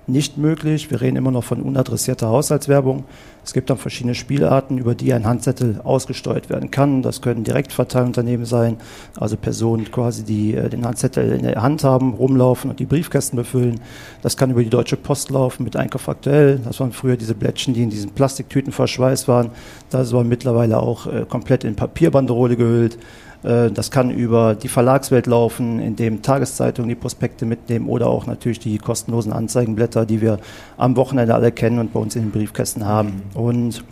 [0.10, 0.91] nicht möglich.
[0.91, 3.06] Wir reden immer noch von unadressierter Haushaltswerbung.
[3.43, 7.02] Es gibt dann verschiedene Spielarten, über die ein Handzettel ausgesteuert werden kann.
[7.02, 8.78] Das können Direktverteilunternehmen sein,
[9.17, 13.38] also Personen quasi, die äh, den Handzettel in der Hand haben, rumlaufen und die Briefkästen
[13.38, 13.80] befüllen.
[14.22, 16.60] Das kann über die Deutsche Post laufen mit Einkauf aktuell.
[16.63, 19.52] Das waren früher diese Blättchen, die in diesen Plastiktüten verschweißt waren.
[19.89, 22.98] Das aber mittlerweile auch äh, komplett in Papierbanderole gehüllt.
[23.43, 28.25] Äh, das kann über die Verlagswelt laufen, in dem Tageszeitungen die Prospekte mitnehmen oder auch
[28.25, 30.39] natürlich die kostenlosen Anzeigenblätter, die wir
[30.78, 33.23] am Wochenende alle kennen und bei uns in den Briefkästen haben.
[33.34, 33.84] Und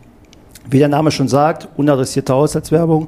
[0.69, 3.07] wie der Name schon sagt, unadressierte Haushaltswerbung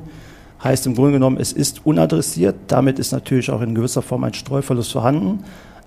[0.63, 2.55] heißt im Grunde genommen, es ist unadressiert.
[2.67, 5.43] Damit ist natürlich auch in gewisser Form ein Streuverlust vorhanden.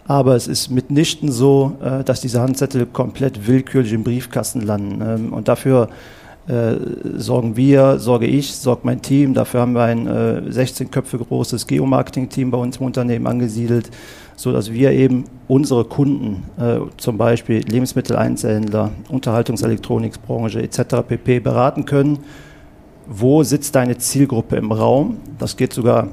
[0.06, 5.00] Aber es ist mitnichten so, äh, dass diese Handzettel komplett willkürlich im Briefkasten landen.
[5.00, 5.88] Ähm, und dafür
[6.48, 6.74] äh,
[7.16, 9.32] sorgen wir, sorge ich, sorgt mein Team.
[9.32, 13.90] Dafür haben wir ein äh, 16 Köpfe großes Geomarketing-Team bei uns im Unternehmen angesiedelt,
[14.34, 20.96] so dass wir eben unsere Kunden, äh, zum Beispiel Lebensmitteleinzelhändler, Unterhaltungselektronikbranche etc.
[21.06, 21.38] pp.
[21.40, 22.18] beraten können.
[23.06, 25.18] Wo sitzt deine Zielgruppe im Raum?
[25.38, 26.08] Das geht sogar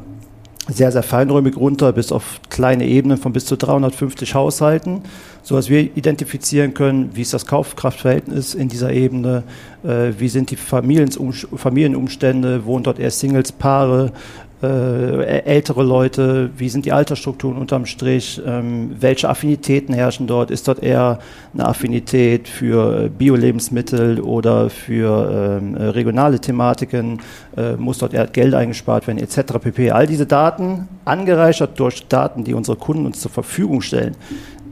[0.70, 5.02] sehr, sehr feinräumig runter, bis auf kleine Ebenen von bis zu 350 Haushalten,
[5.42, 9.44] so dass wir identifizieren können, wie ist das Kaufkraftverhältnis in dieser Ebene,
[9.84, 14.12] äh, wie sind die Familienumstände, wohnen dort eher Singles, Paare,
[14.62, 20.68] äh, ältere Leute, wie sind die Altersstrukturen unterm Strich, ähm, welche Affinitäten herrschen dort, ist
[20.68, 21.20] dort eher
[21.54, 27.22] eine Affinität für Bio-Lebensmittel oder für ähm, regionale Thematiken,
[27.56, 29.60] äh, muss dort eher Geld eingespart werden, etc.
[29.62, 29.92] pp.
[29.92, 34.16] All diese Daten, angereichert durch Daten, die unsere Kunden uns zur Verfügung stellen,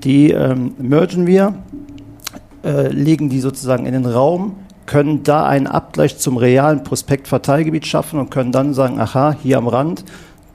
[0.03, 1.53] die ähm, mergen wir,
[2.63, 4.55] äh, legen die sozusagen in den Raum,
[4.87, 9.67] können da einen Abgleich zum realen Prospektverteilgebiet schaffen und können dann sagen, aha, hier am
[9.67, 10.03] Rand,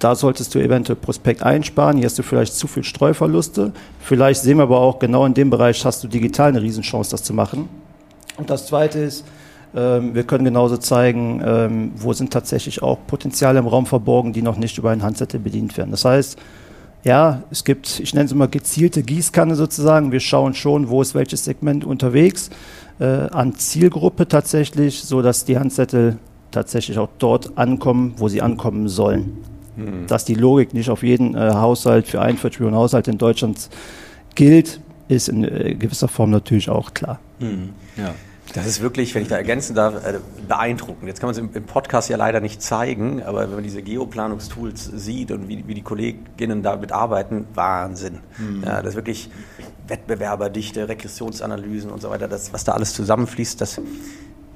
[0.00, 3.72] da solltest du eventuell Prospekt einsparen, hier hast du vielleicht zu viel Streuverluste.
[4.00, 7.22] Vielleicht sehen wir aber auch, genau in dem Bereich hast du digital eine Riesenchance, das
[7.22, 7.68] zu machen.
[8.36, 9.24] Und das Zweite ist,
[9.76, 14.42] ähm, wir können genauso zeigen, ähm, wo sind tatsächlich auch Potenziale im Raum verborgen, die
[14.42, 15.90] noch nicht über einen Handzettel bedient werden.
[15.92, 16.36] Das heißt,
[17.04, 20.12] ja, es gibt, ich nenne es immer gezielte Gießkanne sozusagen.
[20.12, 22.50] Wir schauen schon, wo ist welches Segment unterwegs
[23.00, 26.18] äh, an Zielgruppe tatsächlich, so dass die Handzettel
[26.52, 29.38] tatsächlich auch dort ankommen, wo sie ankommen sollen.
[29.76, 30.06] Mhm.
[30.06, 33.68] Dass die Logik nicht auf jeden äh, Haushalt für 41 Millionen Haushalt in Deutschland
[34.34, 37.18] gilt, ist in äh, gewisser Form natürlich auch klar.
[37.40, 37.70] Mhm.
[37.96, 38.14] Ja.
[38.54, 41.06] Das ist wirklich, wenn ich da ergänzen darf, äh, beeindruckend.
[41.06, 44.84] Jetzt kann man es im Podcast ja leider nicht zeigen, aber wenn man diese Geoplanungstools
[44.84, 48.18] sieht und wie, wie die Kolleginnen damit arbeiten, Wahnsinn.
[48.38, 48.62] Mhm.
[48.64, 49.30] Ja, das ist wirklich
[49.86, 53.80] Wettbewerberdichte, Regressionsanalysen und so weiter, das, was da alles zusammenfließt, das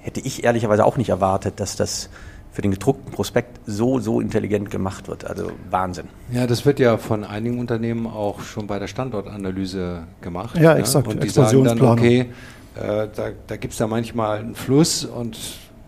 [0.01, 2.11] hätte ich ehrlicherweise auch nicht erwartet, dass das
[2.53, 5.27] für den gedruckten Prospekt so, so intelligent gemacht wird.
[5.27, 6.07] Also Wahnsinn.
[6.33, 10.57] Ja, das wird ja von einigen Unternehmen auch schon bei der Standortanalyse gemacht.
[10.57, 11.07] Ja, exakt.
[11.07, 11.13] Ja?
[11.13, 12.31] Und die sagen dann, okay,
[12.77, 15.39] äh, da da gibt es da manchmal einen Fluss und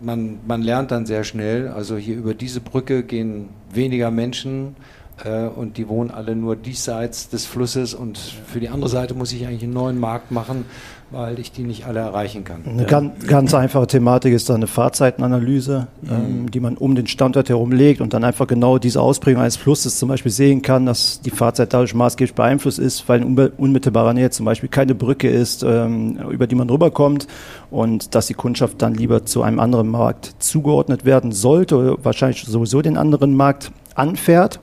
[0.00, 4.76] man, man lernt dann sehr schnell, also hier über diese Brücke gehen weniger Menschen
[5.24, 7.94] äh, und die wohnen alle nur diesseits des Flusses.
[7.94, 10.64] Und für die andere Seite muss ich eigentlich einen neuen Markt machen,
[11.10, 12.64] weil ich die nicht alle erreichen kann.
[12.66, 16.10] Eine ganz, ganz, einfache Thematik ist da eine Fahrzeitenanalyse, mhm.
[16.10, 19.56] ähm, die man um den Standort herum legt und dann einfach genau diese Ausprägung eines
[19.56, 24.12] Flusses zum Beispiel sehen kann, dass die Fahrzeit dadurch maßgeblich beeinflusst ist, weil in unmittelbarer
[24.12, 27.26] Nähe zum Beispiel keine Brücke ist, ähm, über die man rüberkommt
[27.70, 32.82] und dass die Kundschaft dann lieber zu einem anderen Markt zugeordnet werden sollte, wahrscheinlich sowieso
[32.82, 34.60] den anderen Markt anfährt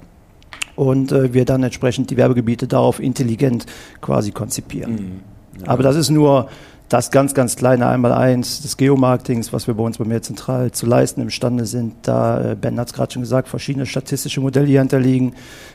[0.75, 3.65] und äh, wir dann entsprechend die Werbegebiete darauf intelligent
[4.01, 4.91] quasi konzipieren.
[4.91, 5.34] Mhm.
[5.61, 5.67] Ja.
[5.67, 6.47] Aber das ist nur
[6.89, 10.85] das ganz, ganz kleine Einmaleins des Geomarketings, was wir bei uns bei mir zentral zu
[10.85, 11.95] leisten imstande sind.
[12.03, 15.33] Da, äh, Ben hat es gerade schon gesagt, verschiedene statistische Modelle hier hinterliegen,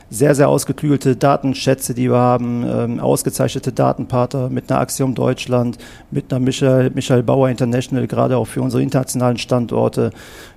[0.09, 5.77] sehr, sehr ausgeklügelte Datenschätze, die wir haben, ähm, ausgezeichnete Datenpartner mit einer Axiom Deutschland,
[6.11, 10.11] mit einer Michael, Michael Bauer International, gerade auch für unsere internationalen Standorte,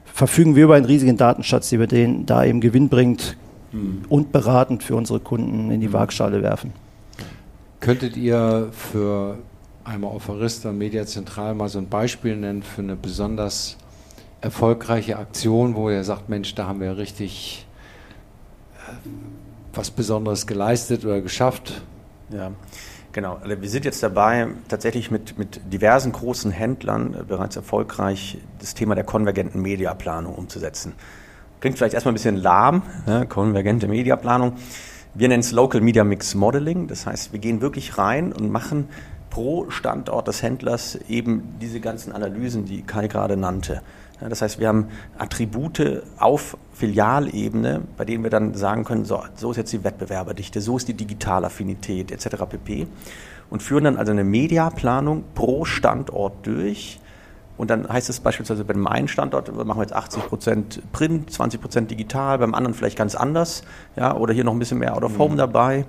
[0.05, 3.37] verfügen wir über einen riesigen Datenschatz, den wir den da eben gewinnbringend
[3.73, 4.03] mhm.
[4.09, 5.95] und beratend für unsere Kunden in die mhm.
[5.95, 6.84] Waagschale werfen.
[7.85, 9.37] Könntet ihr für
[9.85, 13.77] einmal auf Arista Media Zentral mal so ein Beispiel nennen für eine besonders
[14.41, 17.67] erfolgreiche Aktion, wo ihr sagt, Mensch, da haben wir richtig
[18.89, 19.09] äh,
[19.75, 21.83] was Besonderes geleistet oder geschafft?
[22.31, 22.53] Ja,
[23.13, 23.35] genau.
[23.43, 28.73] Also wir sind jetzt dabei, tatsächlich mit, mit diversen großen Händlern äh, bereits erfolgreich das
[28.73, 30.95] Thema der konvergenten Mediaplanung umzusetzen.
[31.61, 34.55] Klingt vielleicht erstmal ein bisschen lahm, ja, konvergente Mediaplanung.
[35.17, 36.89] Wir nennen es Local Media Mix Modeling.
[36.89, 38.89] Das heißt, wir gehen wirklich rein und machen
[39.31, 43.81] pro Standort des Händlers eben diese ganzen Analysen, die Kai gerade nannte.
[44.19, 49.53] Das heißt, wir haben Attribute auf Filialebene, bei denen wir dann sagen können, so, so
[49.53, 52.43] ist jetzt die Wettbewerberdichte, so ist die Digitalaffinität etc.
[52.51, 52.89] pp.
[53.51, 56.99] Und führen dann also eine Mediaplanung pro Standort durch
[57.57, 61.31] Und dann heißt es beispielsweise bei dem einen Standort, machen wir jetzt 80 Prozent Print,
[61.31, 63.63] 20 Prozent digital, beim anderen vielleicht ganz anders,
[63.97, 65.39] ja, oder hier noch ein bisschen mehr Out of Home mhm.
[65.39, 65.85] dabei.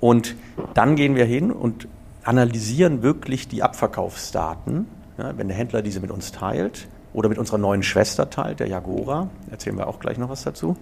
[0.00, 0.34] Und
[0.72, 1.88] dann gehen wir hin und
[2.24, 4.86] analysieren wirklich die Abverkaufsdaten,
[5.18, 8.68] ja, wenn der Händler diese mit uns teilt oder mit unserer neuen Schwester teilt, der
[8.68, 9.28] Jagora.
[9.50, 10.76] Erzählen wir auch gleich noch was dazu.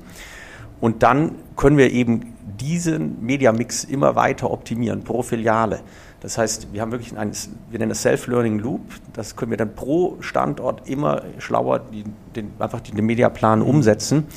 [0.80, 5.80] Und dann können wir eben diesen Mediamix immer weiter optimieren pro Filiale.
[6.22, 7.32] Das heißt, wir haben wirklich ein,
[7.70, 8.80] wir nennen das Self-Learning Loop.
[9.12, 12.04] Das können wir dann pro Standort immer schlauer die,
[12.36, 14.28] den, einfach den Mediaplan umsetzen.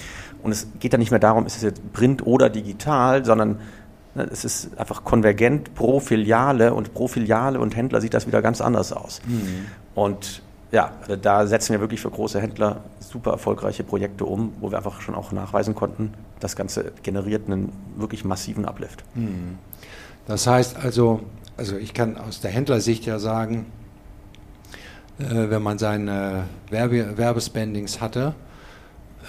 [0.41, 3.59] Und es geht dann nicht mehr darum, ist es jetzt Print oder digital, sondern
[4.15, 8.41] ne, es ist einfach konvergent pro Filiale und pro Filiale und Händler sieht das wieder
[8.41, 9.21] ganz anders aus.
[9.27, 9.67] Mhm.
[9.93, 14.71] Und ja, also da setzen wir wirklich für große Händler super erfolgreiche Projekte um, wo
[14.71, 19.03] wir einfach schon auch nachweisen konnten, das Ganze generiert einen wirklich massiven Uplift.
[19.13, 19.59] Mhm.
[20.25, 21.21] Das heißt also,
[21.57, 23.65] also ich kann aus der Händlersicht ja sagen,
[25.19, 28.35] äh, wenn man seine Werbe Werbespendings hatte,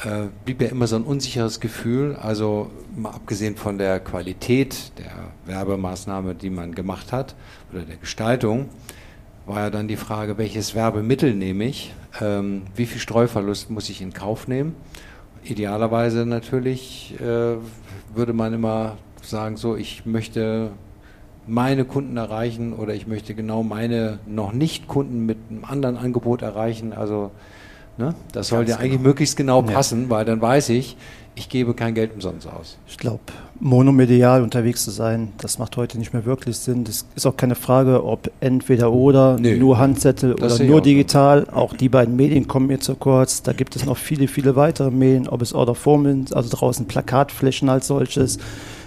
[0.04, 2.16] äh, blieb ja immer so ein unsicheres Gefühl.
[2.16, 7.34] Also mal abgesehen von der Qualität der Werbemaßnahme, die man gemacht hat
[7.72, 8.68] oder der Gestaltung,
[9.46, 14.02] war ja dann die Frage, welches Werbemittel nehme ich, ähm, wie viel Streuverlust muss ich
[14.02, 14.74] in Kauf nehmen.
[15.44, 17.56] Idealerweise natürlich äh,
[18.14, 20.72] würde man immer sagen, so ich möchte
[21.46, 26.42] meine Kunden erreichen oder ich möchte genau meine noch nicht Kunden mit einem anderen Angebot
[26.42, 26.92] erreichen.
[26.92, 27.30] Also
[27.98, 29.08] ne, das sollte ja eigentlich genau.
[29.08, 30.10] möglichst genau passen, ja.
[30.10, 30.96] weil dann weiß ich,
[31.38, 32.78] ich gebe kein Geld umsonst aus.
[32.86, 33.20] Ich glaube,
[33.60, 36.84] monomedial unterwegs zu sein, das macht heute nicht mehr wirklich Sinn.
[36.84, 41.46] Das ist auch keine Frage, ob entweder oder, nee, nur Handzettel oder nur digital.
[41.52, 43.42] Auch die beiden Medien kommen mir zu kurz.
[43.42, 46.86] Da gibt es noch viele, viele weitere Medien, ob es Order Form sind, also draußen
[46.86, 48.38] Plakatflächen als solches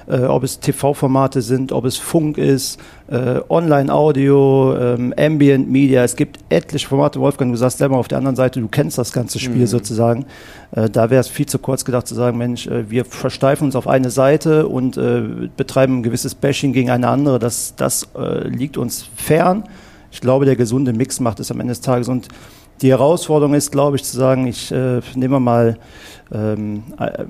[0.10, 6.04] äh, ob es TV-Formate sind, ob es Funk ist, äh, Online-Audio, ähm, Ambient Media.
[6.04, 9.14] Es gibt etliche Formate, Wolfgang, du sagst selber auf der anderen Seite, du kennst das
[9.14, 9.68] ganze Spiel mhm.
[9.68, 10.26] sozusagen.
[10.72, 13.76] Äh, da wäre es viel zu kurz gedacht zu sagen, Mensch, äh, wir versteifen uns
[13.76, 17.40] auf eine Seite und äh, betreiben ein gewisses Bashing gegen eine andere.
[17.40, 19.64] Das, das äh, liegt uns fern.
[20.12, 22.28] Ich glaube, der gesunde Mix macht es am Ende des Tages und
[22.82, 25.78] die Herausforderung ist, glaube ich, zu sagen, ich äh, nehme mal
[26.32, 27.24] ähm, äh,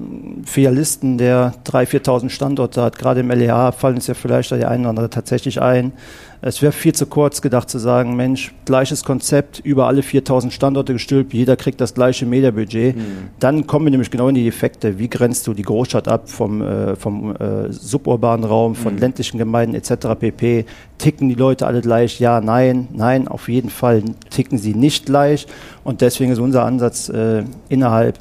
[0.45, 4.81] Filialisten, der 3.000, 4.000 Standorte hat, gerade im LEA fallen es ja vielleicht der eine
[4.81, 5.93] oder andere tatsächlich ein.
[6.41, 10.93] Es wäre viel zu kurz gedacht zu sagen, Mensch, gleiches Konzept, über alle 4.000 Standorte
[10.93, 12.95] gestülpt, jeder kriegt das gleiche Mediabudget.
[12.95, 13.01] Mhm.
[13.39, 14.99] Dann kommen wir nämlich genau in die Effekte.
[14.99, 18.99] Wie grenzt du die Großstadt ab vom, äh, vom äh, suburbanen Raum, von mhm.
[18.99, 20.07] ländlichen Gemeinden etc.
[20.17, 20.65] pp.
[20.97, 22.19] Ticken die Leute alle gleich?
[22.21, 25.45] Ja, nein, nein, auf jeden Fall ticken sie nicht gleich.
[25.83, 28.17] Und deswegen ist unser Ansatz äh, innerhalb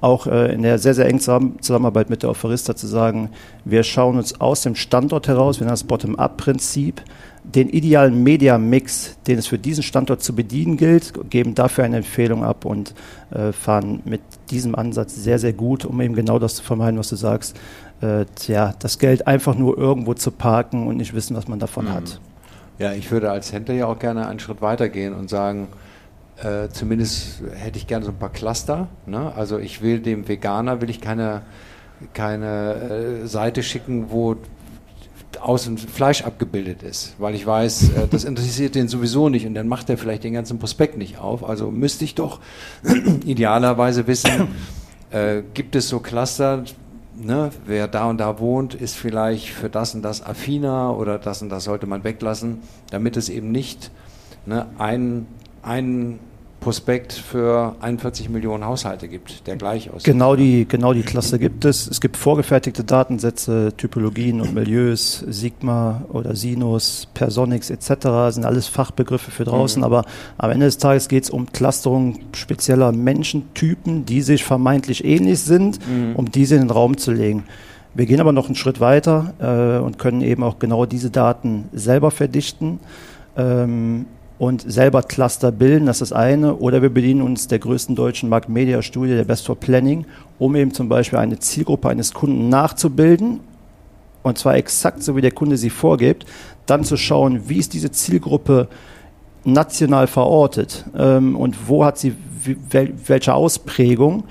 [0.00, 3.30] auch äh, in der sehr, sehr engen Zusammenarbeit mit der Offerista zu sagen,
[3.64, 7.02] wir schauen uns aus dem Standort heraus, wir nennen das Bottom-up-Prinzip,
[7.42, 12.44] den idealen Media-Mix, den es für diesen Standort zu bedienen gilt, geben dafür eine Empfehlung
[12.44, 12.94] ab und
[13.30, 17.08] äh, fahren mit diesem Ansatz sehr, sehr gut, um eben genau das zu vermeiden, was
[17.08, 17.56] du sagst.
[18.00, 21.86] Äh, tja, das Geld einfach nur irgendwo zu parken und nicht wissen, was man davon
[21.86, 21.94] mhm.
[21.94, 22.20] hat.
[22.78, 25.68] Ja, ich würde als Händler ja auch gerne einen Schritt weiter gehen und sagen,
[26.42, 28.88] äh, zumindest hätte ich gerne so ein paar Cluster.
[29.06, 29.32] Ne?
[29.34, 31.42] Also ich will dem Veganer will ich keine,
[32.14, 32.74] keine
[33.22, 34.36] äh, Seite schicken, wo
[35.40, 39.68] außen Fleisch abgebildet ist, weil ich weiß, äh, das interessiert den sowieso nicht und dann
[39.68, 41.48] macht er vielleicht den ganzen Prospekt nicht auf.
[41.48, 42.40] Also müsste ich doch
[43.24, 44.48] idealerweise wissen,
[45.10, 46.64] äh, gibt es so Cluster,
[47.16, 51.42] ne, wer da und da wohnt, ist vielleicht für das und das affiner oder das
[51.42, 53.90] und das sollte man weglassen, damit es eben nicht
[54.46, 55.26] ne, ein,
[55.62, 56.18] ein
[56.60, 60.04] Prospekt für 41 Millionen Haushalte gibt, der gleich aussieht.
[60.04, 61.86] Genau die, genau die Klasse gibt es.
[61.86, 68.34] Es gibt vorgefertigte Datensätze, Typologien und Milieus, Sigma oder Sinus, Personix etc.
[68.34, 69.84] sind alles Fachbegriffe für draußen, mhm.
[69.84, 70.04] aber
[70.36, 75.78] am Ende des Tages geht es um Clusterung spezieller Menschentypen, die sich vermeintlich ähnlich sind,
[75.88, 76.16] mhm.
[76.16, 77.44] um diese in den Raum zu legen.
[77.94, 81.68] Wir gehen aber noch einen Schritt weiter äh, und können eben auch genau diese Daten
[81.72, 82.80] selber verdichten.
[83.36, 84.06] Ähm,
[84.38, 86.56] und selber Cluster bilden, das ist das eine.
[86.56, 90.06] Oder wir bedienen uns der größten deutschen Marktmedia-Studie, der Best for Planning,
[90.38, 93.40] um eben zum Beispiel eine Zielgruppe eines Kunden nachzubilden.
[94.22, 96.24] Und zwar exakt so, wie der Kunde sie vorgibt.
[96.66, 98.68] Dann zu schauen, wie ist diese Zielgruppe
[99.44, 102.14] national verortet ähm, und wo hat sie
[102.70, 104.24] welche Ausprägung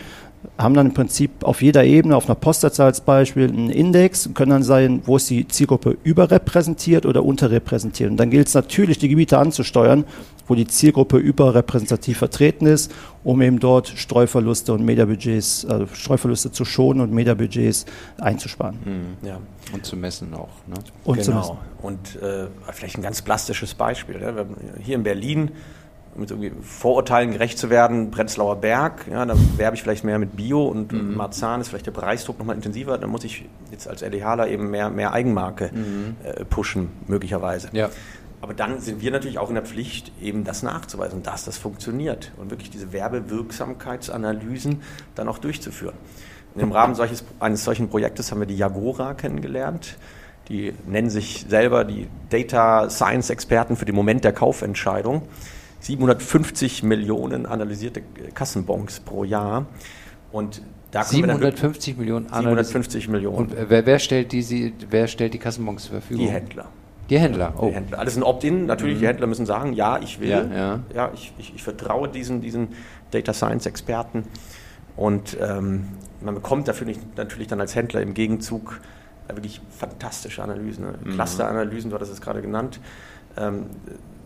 [0.58, 4.34] haben dann im Prinzip auf jeder Ebene, auf einer Postleitzahl als Beispiel, einen Index und
[4.34, 8.10] können dann sagen, wo ist die Zielgruppe überrepräsentiert oder unterrepräsentiert.
[8.10, 10.06] Und dann gilt es natürlich, die Gebiete anzusteuern,
[10.48, 12.92] wo die Zielgruppe überrepräsentativ vertreten ist,
[13.24, 17.86] um eben dort Streuverluste und Mediabudgets, also Streuverluste zu schonen und Mediabudgets
[18.18, 18.78] einzusparen.
[18.84, 19.28] Mhm.
[19.28, 19.40] Ja.
[19.74, 20.50] Und zu messen auch.
[20.68, 20.76] Ne?
[21.04, 21.60] Und genau.
[21.82, 24.22] Und äh, vielleicht ein ganz plastisches Beispiel.
[24.22, 24.34] Ja.
[24.82, 25.52] Hier in Berlin
[26.18, 30.20] um jetzt irgendwie Vorurteilen gerecht zu werden, Prenzlauer Berg, ja, da werbe ich vielleicht mehr
[30.20, 31.16] mit Bio und mhm.
[31.16, 34.90] Marzahn ist vielleicht der Preisdruck nochmal intensiver, dann muss ich jetzt als LDHler eben mehr,
[34.90, 36.16] mehr Eigenmarke mhm.
[36.24, 37.70] äh, pushen, möglicherweise.
[37.72, 37.90] Ja.
[38.42, 42.32] Aber dann sind wir natürlich auch in der Pflicht, eben das nachzuweisen, dass das funktioniert
[42.38, 44.82] und wirklich diese Werbewirksamkeitsanalysen
[45.16, 45.96] dann auch durchzuführen.
[46.54, 49.98] Und Im Rahmen solches, eines solchen Projektes haben wir die Jagora kennengelernt.
[50.50, 55.24] Die nennen sich selber die Data Science Experten für den Moment der Kaufentscheidung.
[55.80, 58.02] 750 Millionen analysierte
[58.34, 59.66] Kassenbons pro Jahr.
[60.32, 60.62] Und
[60.92, 63.38] da 750 Millionen 750 Millionen.
[63.38, 66.26] Und wer, wer, stellt die, wer stellt die Kassenbons zur Verfügung?
[66.26, 66.66] Die Händler.
[67.10, 67.68] Die Händler, oh.
[67.68, 68.00] Die Händler.
[68.00, 68.66] Alles ein Opt-in.
[68.66, 69.00] Natürlich, mhm.
[69.00, 70.30] die Händler müssen sagen, ja, ich will.
[70.30, 70.80] Ja, ja.
[70.94, 72.70] ja ich, ich, ich, vertraue diesen, diesen
[73.12, 74.24] Data Science Experten.
[74.96, 75.86] Und ähm,
[76.22, 78.82] man bekommt dafür nicht, natürlich dann als Händler im Gegenzug
[79.34, 80.94] wirklich fantastische Analysen, ne?
[81.04, 81.14] mhm.
[81.14, 82.80] Cluster-Analysen, du hattest es gerade genannt.
[83.38, 83.66] Ähm,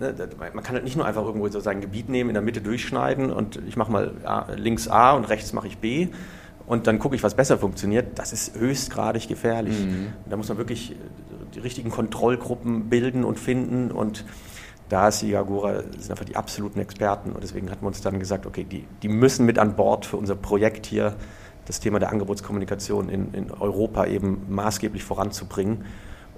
[0.01, 0.13] ne,
[0.53, 3.31] man kann halt nicht nur einfach irgendwo so sein Gebiet nehmen, in der Mitte durchschneiden
[3.31, 6.09] und ich mache mal A, links A und rechts mache ich B
[6.65, 8.19] und dann gucke ich, was besser funktioniert.
[8.19, 9.79] Das ist höchstgradig gefährlich.
[9.79, 10.13] Mhm.
[10.29, 10.95] Da muss man wirklich
[11.53, 14.25] die richtigen Kontrollgruppen bilden und finden und
[14.89, 18.19] da ist die Agora sind einfach die absoluten Experten und deswegen hatten wir uns dann
[18.19, 21.15] gesagt, okay, die, die müssen mit an Bord für unser Projekt hier
[21.65, 25.85] das Thema der Angebotskommunikation in, in Europa eben maßgeblich voranzubringen.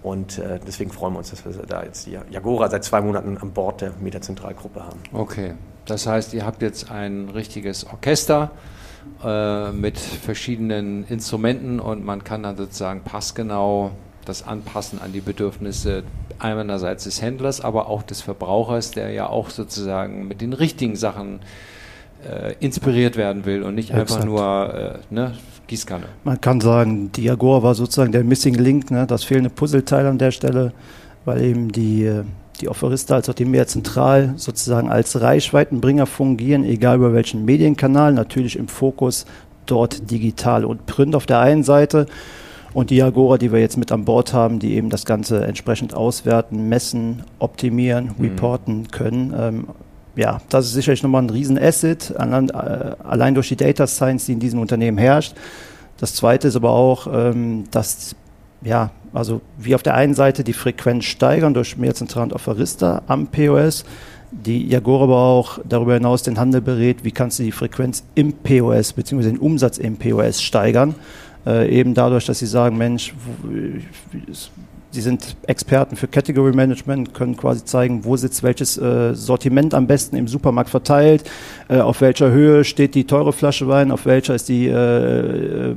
[0.03, 3.37] Und äh, deswegen freuen wir uns, dass wir da jetzt die Jagora seit zwei Monaten
[3.37, 4.99] an Bord der Metazentralgruppe haben.
[5.13, 5.53] Okay,
[5.85, 8.51] das heißt, ihr habt jetzt ein richtiges Orchester
[9.23, 13.91] äh, mit verschiedenen Instrumenten und man kann dann sozusagen passgenau
[14.25, 16.03] das anpassen an die Bedürfnisse
[16.39, 21.39] einerseits des Händlers, aber auch des Verbrauchers, der ja auch sozusagen mit den richtigen Sachen
[22.29, 24.11] äh, inspiriert werden will und nicht Exakt.
[24.11, 25.33] einfach nur äh, ne,
[25.67, 26.05] Gießkanne.
[26.23, 30.31] Man kann sagen, Diagora war sozusagen der Missing Link, ne, das fehlende Puzzleteil an der
[30.31, 30.73] Stelle,
[31.25, 32.23] weil eben die, äh,
[32.61, 38.13] die Offerista als auch die mehr zentral sozusagen als Reichweitenbringer fungieren, egal über welchen Medienkanal,
[38.13, 39.25] natürlich im Fokus
[39.65, 42.05] dort digital und Print auf der einen Seite
[42.73, 45.93] und die Agora, die wir jetzt mit an Bord haben, die eben das Ganze entsprechend
[45.93, 48.25] auswerten, messen, optimieren, mhm.
[48.25, 49.33] reporten können.
[49.37, 49.67] Ähm,
[50.15, 54.33] ja, das ist sicherlich nochmal ein Riesenasset, allein, äh, allein durch die Data Science, die
[54.33, 55.35] in diesem Unternehmen herrscht.
[55.97, 58.15] Das zweite ist aber auch, ähm, dass,
[58.61, 63.03] ja, also wir auf der einen Seite die Frequenz steigern durch mehr Zentral- und Offerista
[63.07, 63.85] am POS,
[64.31, 68.33] die Jagor aber auch darüber hinaus den Handel berät, wie kannst du die Frequenz im
[68.33, 69.23] POS bzw.
[69.23, 70.95] den Umsatz im POS steigern.
[71.45, 73.13] Äh, eben dadurch, dass sie sagen, Mensch,
[74.93, 79.87] Sie sind Experten für Category Management, können quasi zeigen, wo sitzt welches äh, Sortiment am
[79.87, 81.23] besten im Supermarkt verteilt,
[81.67, 85.75] äh, auf welcher Höhe steht die teure Flasche Wein, auf welcher ist die äh, äh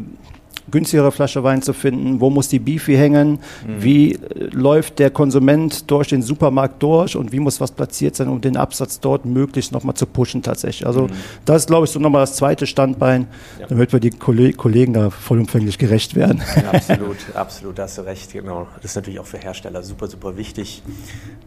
[0.71, 3.83] günstigere Flasche Wein zu finden, wo muss die Beefy hängen, mhm.
[3.83, 4.19] wie äh,
[4.51, 8.57] läuft der Konsument durch den Supermarkt durch und wie muss was platziert sein, um den
[8.57, 10.87] Absatz dort möglichst nochmal zu pushen tatsächlich.
[10.87, 11.13] Also mhm.
[11.45, 13.29] das ist, glaube ich, so nochmal das zweite Standbein,
[13.61, 13.67] ja.
[13.67, 16.43] damit wir die Kollegen da vollumfänglich gerecht werden.
[16.57, 18.67] Ja, absolut, absolut, da hast du recht, genau.
[18.77, 20.83] Das ist natürlich auch für Hersteller super, super wichtig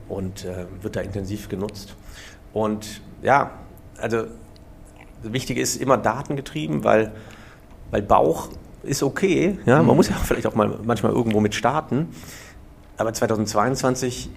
[0.08, 1.96] und äh, wird da intensiv genutzt.
[2.54, 3.52] Und ja,
[3.98, 4.24] also
[5.24, 7.12] das Wichtige ist immer datengetrieben, weil,
[7.92, 8.50] weil Bauch
[8.84, 9.58] ist okay.
[9.66, 9.78] Ja?
[9.78, 9.96] Man mhm.
[9.96, 12.10] muss ja vielleicht auch mal manchmal irgendwo mit starten.
[12.98, 14.30] Aber 2022,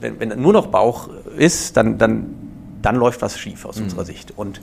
[0.00, 2.34] wenn, wenn nur noch Bauch ist, dann, dann,
[2.82, 3.84] dann läuft was schief aus mhm.
[3.84, 4.32] unserer Sicht.
[4.36, 4.60] Und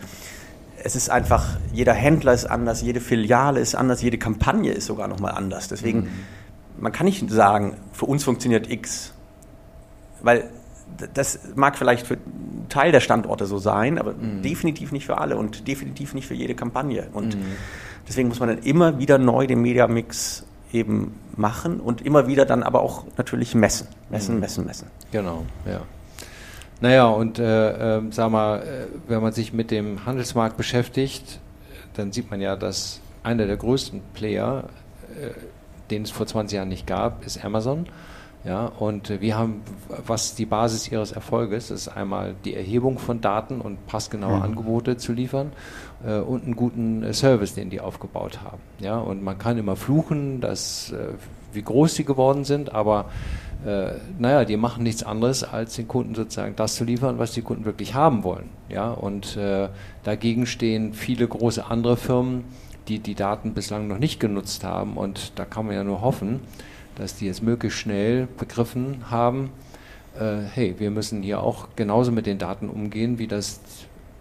[0.84, 5.08] es ist einfach, jeder Händler ist anders, jede Filiale ist anders, jede Kampagne ist sogar
[5.08, 5.67] nochmal anders.
[5.67, 6.10] Deswegen, mhm.
[6.80, 9.13] man kann nicht sagen, für uns funktioniert X.
[10.22, 10.50] Weil
[11.13, 14.41] das mag vielleicht für einen Teil der Standorte so sein, aber mhm.
[14.41, 17.08] definitiv nicht für alle und definitiv nicht für jede Kampagne.
[17.13, 17.46] Und mhm.
[18.08, 22.64] Deswegen muss man dann immer wieder neu den Mediamix eben machen und immer wieder dann
[22.64, 23.88] aber auch natürlich messen.
[24.10, 24.42] Messen, mhm.
[24.42, 24.88] messen, messen.
[25.12, 25.82] Genau, ja.
[26.80, 28.64] Naja, und äh, äh, sag mal, äh,
[29.08, 31.40] wenn man sich mit dem Handelsmarkt beschäftigt,
[31.94, 34.64] dann sieht man ja, dass einer der größten Player,
[35.16, 35.30] äh,
[35.92, 37.86] den es vor 20 Jahren nicht gab, ist Amazon.
[38.43, 39.62] Ja, und wir haben,
[40.08, 44.41] was die Basis ihres Erfolges ist, einmal die Erhebung von Daten und passgenaue mhm.
[44.41, 45.51] Angebote zu liefern
[46.04, 48.62] äh, und einen guten äh, Service, den die aufgebaut haben.
[48.80, 51.10] Ja, und man kann immer fluchen, dass, äh,
[51.54, 53.06] wie groß sie geworden sind, aber
[53.63, 57.43] äh, naja, die machen nichts anderes, als den Kunden sozusagen das zu liefern, was die
[57.43, 58.49] Kunden wirklich haben wollen.
[58.69, 59.69] Ja, und äh,
[60.04, 62.45] dagegen stehen viele große andere Firmen,
[62.88, 66.39] die die Daten bislang noch nicht genutzt haben und da kann man ja nur hoffen,
[67.02, 69.52] dass die jetzt möglichst schnell begriffen haben,
[70.20, 73.60] äh, hey, wir müssen hier auch genauso mit den Daten umgehen, wie das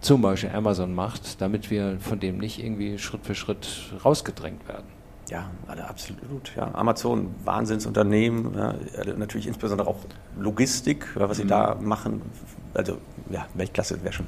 [0.01, 4.87] zum Beispiel Amazon macht, damit wir von dem nicht irgendwie Schritt für Schritt rausgedrängt werden.
[5.29, 5.49] Ja,
[5.87, 6.53] absolut.
[6.57, 6.73] Ja.
[6.73, 8.75] Amazon, Wahnsinnsunternehmen, ja,
[9.15, 9.97] natürlich insbesondere auch
[10.37, 11.49] Logistik, was sie mhm.
[11.49, 12.21] da machen.
[12.73, 12.97] Also
[13.29, 14.25] ja, Weltklasse wäre schon,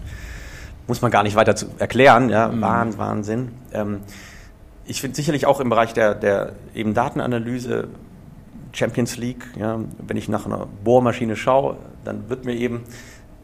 [0.88, 2.30] muss man gar nicht weiter zu erklären.
[2.30, 2.62] Ja, mhm.
[2.98, 3.52] Wahnsinn.
[3.74, 4.02] Ähm,
[4.86, 7.88] ich finde sicherlich auch im Bereich der, der eben Datenanalyse
[8.74, 12.84] Champions League, ja, wenn ich nach einer Bohrmaschine schaue, dann wird mir eben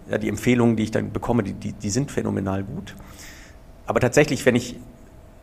[0.09, 2.95] ja, die Empfehlungen, die ich dann bekomme, die, die, die sind phänomenal gut.
[3.86, 4.75] Aber tatsächlich, wenn ich,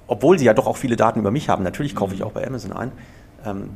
[0.06, 2.46] obwohl sie ja doch auch viele Daten über mich haben, natürlich kaufe ich auch bei
[2.46, 2.92] Amazon ein,
[3.44, 3.70] ähm,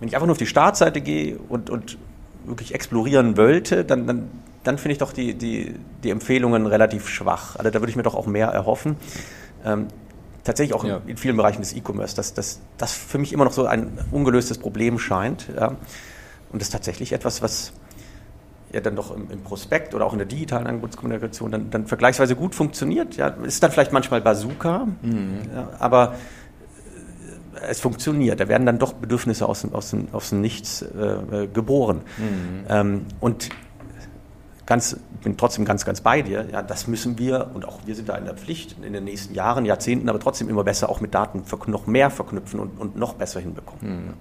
[0.00, 1.98] wenn ich einfach nur auf die Startseite gehe und, und
[2.44, 4.30] wirklich explorieren wollte, dann, dann,
[4.64, 7.56] dann finde ich doch die, die, die Empfehlungen relativ schwach.
[7.56, 8.96] Also da würde ich mir doch auch mehr erhoffen.
[9.64, 9.86] Ähm,
[10.44, 10.98] tatsächlich auch ja.
[10.98, 14.58] in, in, vielen Bereichen des E-Commerce, dass das für mich immer noch so ein ungelöstes
[14.58, 15.48] Problem scheint.
[15.56, 15.68] Ja.
[15.68, 17.72] Und das ist tatsächlich etwas, was
[18.72, 22.36] ja dann doch im, im, Prospekt oder auch in der digitalen Angebotskommunikation dann, dann vergleichsweise
[22.36, 23.16] gut funktioniert.
[23.16, 25.38] Ja, ist dann vielleicht manchmal Bazooka, mhm.
[25.54, 26.14] ja, aber
[27.54, 28.40] äh, es funktioniert.
[28.40, 32.02] Da werden dann doch Bedürfnisse aus, aus, aus dem Nichts äh, geboren.
[32.18, 32.64] Mhm.
[32.68, 33.48] Ähm, und
[34.66, 36.46] ganz, bin trotzdem ganz, ganz bei dir.
[36.50, 39.34] Ja, das müssen wir und auch wir sind da in der Pflicht in den nächsten
[39.34, 43.14] Jahren, Jahrzehnten, aber trotzdem immer besser auch mit Daten noch mehr verknüpfen und, und noch
[43.14, 44.06] besser hinbekommen.
[44.06, 44.14] Mhm.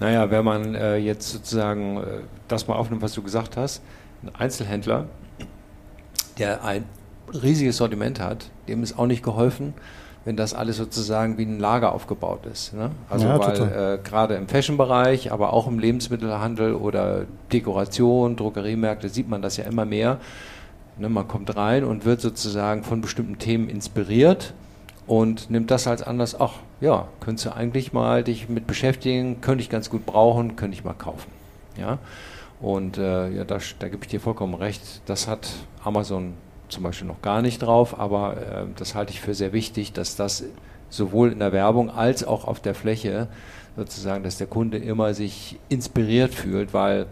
[0.00, 2.02] Naja, wenn man äh, jetzt sozusagen äh,
[2.48, 3.82] das mal aufnimmt, was du gesagt hast,
[4.22, 5.06] ein Einzelhändler,
[6.38, 6.84] der ein
[7.32, 9.74] riesiges Sortiment hat, dem ist auch nicht geholfen,
[10.24, 12.72] wenn das alles sozusagen wie ein Lager aufgebaut ist.
[12.72, 12.90] Ne?
[13.10, 19.28] Also ja, weil äh, gerade im Fashion-Bereich, aber auch im Lebensmittelhandel oder Dekoration, Drogeriemärkte sieht
[19.28, 20.18] man das ja immer mehr.
[20.98, 21.08] Ne?
[21.08, 24.54] Man kommt rein und wird sozusagen von bestimmten Themen inspiriert
[25.06, 29.62] und nimmt das als Anlass, ach ja, könntest du eigentlich mal dich mit beschäftigen, könnte
[29.62, 31.30] ich ganz gut brauchen, könnte ich mal kaufen.
[31.78, 31.98] Ja?
[32.60, 35.50] Und äh, ja, da, da gebe ich dir vollkommen recht, das hat
[35.84, 36.32] Amazon
[36.68, 40.16] zum Beispiel noch gar nicht drauf, aber äh, das halte ich für sehr wichtig, dass
[40.16, 40.44] das
[40.90, 43.28] sowohl in der Werbung als auch auf der Fläche
[43.76, 47.06] sozusagen, dass der Kunde immer sich inspiriert fühlt, weil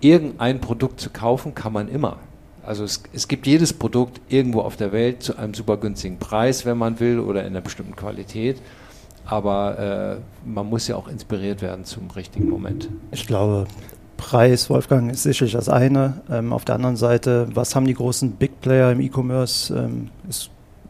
[0.00, 2.18] irgendein Produkt zu kaufen kann man immer.
[2.64, 6.66] Also es, es, gibt jedes Produkt irgendwo auf der Welt zu einem super günstigen Preis,
[6.66, 8.60] wenn man will, oder in einer bestimmten Qualität.
[9.24, 12.88] Aber äh, man muss ja auch inspiriert werden zum richtigen Moment.
[13.10, 13.66] Ich glaube,
[14.18, 16.20] Preis, Wolfgang, ist sicherlich das eine.
[16.30, 19.74] Ähm, auf der anderen Seite, was haben die großen Big Player im E-Commerce?
[19.74, 20.10] Ähm,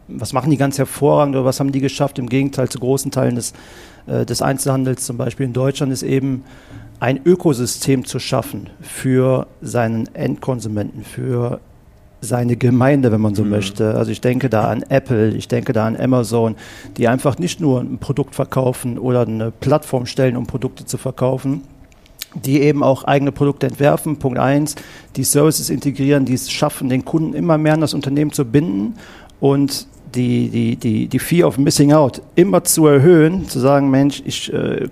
[0.09, 2.19] was machen die ganz hervorragend oder was haben die geschafft?
[2.19, 3.53] Im Gegenteil zu großen Teilen des,
[4.07, 6.43] äh, des Einzelhandels, zum Beispiel in Deutschland, ist eben
[6.99, 11.61] ein Ökosystem zu schaffen für seinen Endkonsumenten, für
[12.21, 13.51] seine Gemeinde, wenn man so mhm.
[13.51, 13.95] möchte.
[13.95, 16.55] Also ich denke da an Apple, ich denke da an Amazon,
[16.97, 21.61] die einfach nicht nur ein Produkt verkaufen oder eine Plattform stellen, um Produkte zu verkaufen,
[22.35, 24.17] die eben auch eigene Produkte entwerfen.
[24.17, 24.75] Punkt eins,
[25.15, 28.95] die Services integrieren, die es schaffen, den Kunden immer mehr an das Unternehmen zu binden
[29.39, 34.23] und die, die, die, die Fear of Missing Out immer zu erhöhen, zu sagen, Mensch,
[34.25, 34.87] ich äh,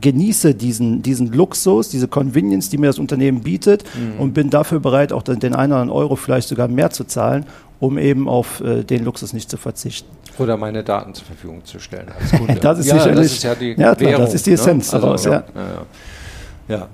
[0.00, 4.20] genieße diesen, diesen Luxus, diese Convenience, die mir das Unternehmen bietet mhm.
[4.20, 7.46] und bin dafür bereit, auch den einen oder anderen Euro vielleicht sogar mehr zu zahlen,
[7.84, 10.10] um eben auf äh, den Luxus nicht zu verzichten.
[10.38, 12.54] Oder meine Daten zur Verfügung zu stellen als Kunde.
[12.60, 14.54] das ist ja, sicherlich, das ist ja die ja, Währung, das ist die ne?
[14.54, 15.00] Essenz ne?
[15.00, 15.44] daraus, also, ja.
[16.68, 16.76] ja.
[16.76, 16.88] ja.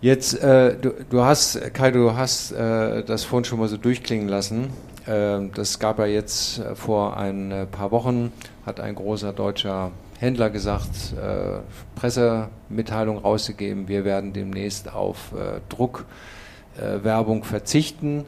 [0.00, 4.28] Jetzt, äh, du, du, hast, Kai, du hast äh, das vorhin schon mal so durchklingen
[4.28, 4.68] lassen.
[5.06, 8.32] Äh, das gab ja jetzt äh, vor ein äh, paar Wochen,
[8.64, 11.58] hat ein großer deutscher Händler gesagt, äh,
[11.98, 15.32] Pressemitteilung rausgegeben, wir werden demnächst auf
[15.68, 18.24] Druckwerbung verzichten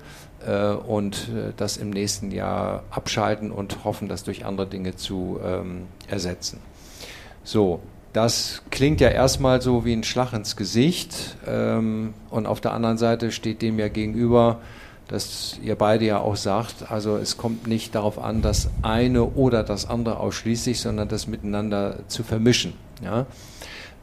[0.47, 5.41] äh, und äh, das im nächsten Jahr abschalten und hoffen, das durch andere Dinge zu
[5.45, 6.61] ähm, ersetzen.
[7.45, 7.81] So,
[8.13, 12.99] das klingt ja erstmal so wie ein Schlag ins Gesicht ähm, und auf der anderen
[12.99, 14.61] Seite steht dem ja gegenüber,
[15.09, 19.65] dass ihr beide ja auch sagt, also es kommt nicht darauf an, das eine oder
[19.65, 22.75] das andere ausschließlich, sondern das miteinander zu vermischen.
[23.03, 23.27] Ja?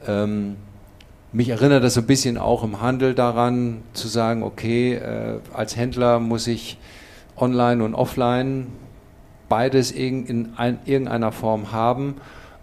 [0.08, 0.56] Ähm,
[1.36, 5.76] mich erinnert das so ein bisschen auch im Handel daran, zu sagen, okay, äh, als
[5.76, 6.78] Händler muss ich
[7.36, 8.68] online und offline
[9.50, 12.16] beides in, ein, irgendeiner Form haben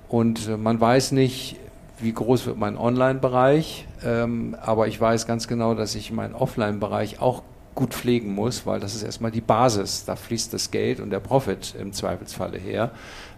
[0.08, 1.56] und äh, man weiß nicht,
[2.00, 7.20] wie groß wird mein Online-Bereich, ähm, aber ich weiß ganz genau, dass ich meinen Offline-Bereich
[7.20, 7.42] auch
[7.74, 10.04] gut pflegen muss, weil das ist erstmal die Basis.
[10.06, 12.90] Da fließt das Geld und der Profit im Zweifelsfalle her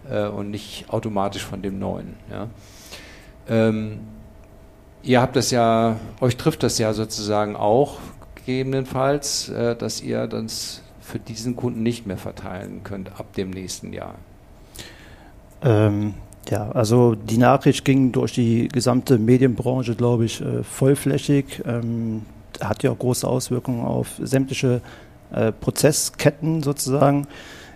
[0.09, 2.15] äh, und nicht automatisch von dem Neuen.
[2.31, 2.47] Ja.
[3.47, 3.99] Ähm,
[5.05, 7.99] ihr habt das ja, euch trifft das ja sozusagen auch
[8.35, 13.93] gegebenenfalls, äh, dass ihr das für diesen Kunden nicht mehr verteilen könnt ab dem nächsten
[13.93, 14.15] Jahr.
[15.61, 16.15] Ähm,
[16.49, 21.63] ja, also die Nachricht ging durch die gesamte Medienbranche, glaube ich, äh, vollflächig.
[21.65, 22.23] Ähm,
[22.61, 24.81] hat ja auch große Auswirkungen auf sämtliche
[25.31, 27.27] äh, Prozessketten sozusagen.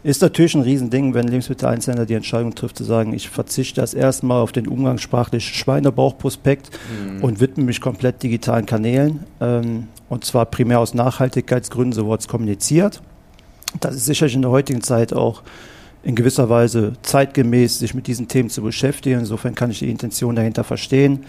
[0.01, 4.41] Ist natürlich ein Riesending, wenn Lebensmitteleinzelhändler die Entscheidung trifft, zu sagen, ich verzichte das erstmal
[4.41, 7.23] auf den umgangssprachlichen Schweinebauchprospekt mhm.
[7.23, 9.25] und widme mich komplett digitalen Kanälen.
[9.41, 13.01] Ähm, und zwar primär aus Nachhaltigkeitsgründen, so wurde es kommuniziert.
[13.79, 15.43] Das ist sicherlich in der heutigen Zeit auch
[16.01, 19.19] in gewisser Weise zeitgemäß, sich mit diesen Themen zu beschäftigen.
[19.19, 21.25] Insofern kann ich die Intention dahinter verstehen.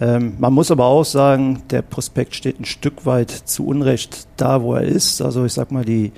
[0.00, 4.62] Ähm, man muss aber auch sagen, der Prospekt steht ein Stück weit zu Unrecht da,
[4.62, 5.20] wo er ist.
[5.20, 6.12] Also ich sag mal, die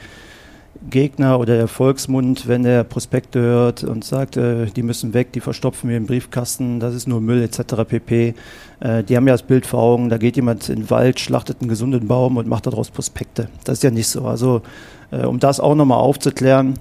[0.88, 5.40] Gegner oder der Volksmund, wenn der Prospekte hört und sagt, äh, die müssen weg, die
[5.40, 7.84] verstopfen wir im Briefkasten, das ist nur Müll etc.
[7.86, 8.34] pp.
[8.80, 11.58] Äh, die haben ja das Bild vor Augen, da geht jemand in den Wald, schlachtet
[11.60, 13.48] einen gesunden Baum und macht daraus Prospekte.
[13.64, 14.24] Das ist ja nicht so.
[14.24, 14.62] Also
[15.10, 16.78] äh, um das auch nochmal aufzuklären,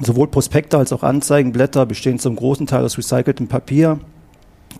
[0.00, 4.00] sowohl Prospekte als auch Anzeigenblätter bestehen zum großen Teil aus recyceltem Papier,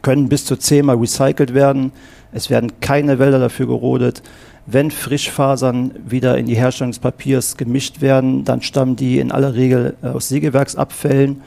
[0.02, 1.92] können bis zu zehnmal recycelt werden.
[2.32, 4.22] Es werden keine Wälder dafür gerodet.
[4.66, 9.54] Wenn Frischfasern wieder in die Herstellung des Papiers gemischt werden, dann stammen die in aller
[9.54, 11.42] Regel äh, aus Sägewerksabfällen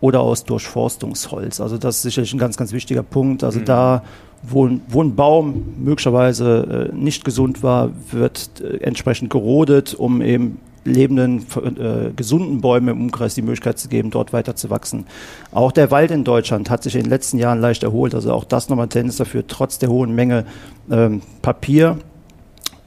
[0.00, 1.60] oder aus Durchforstungsholz.
[1.60, 3.44] Also das ist sicherlich ein ganz, ganz wichtiger Punkt.
[3.44, 3.64] Also mhm.
[3.66, 4.02] da,
[4.42, 10.58] wo, wo, ein Baum möglicherweise äh, nicht gesund war, wird äh, entsprechend gerodet, um eben
[10.84, 15.06] lebenden, äh, gesunden Bäumen im Umkreis die Möglichkeit zu geben, dort weiter zu wachsen.
[15.52, 18.14] Auch der Wald in Deutschland hat sich in den letzten Jahren leicht erholt.
[18.14, 20.44] Also auch das nochmal ein Tendenz dafür, trotz der hohen Menge
[20.90, 21.98] ähm, Papier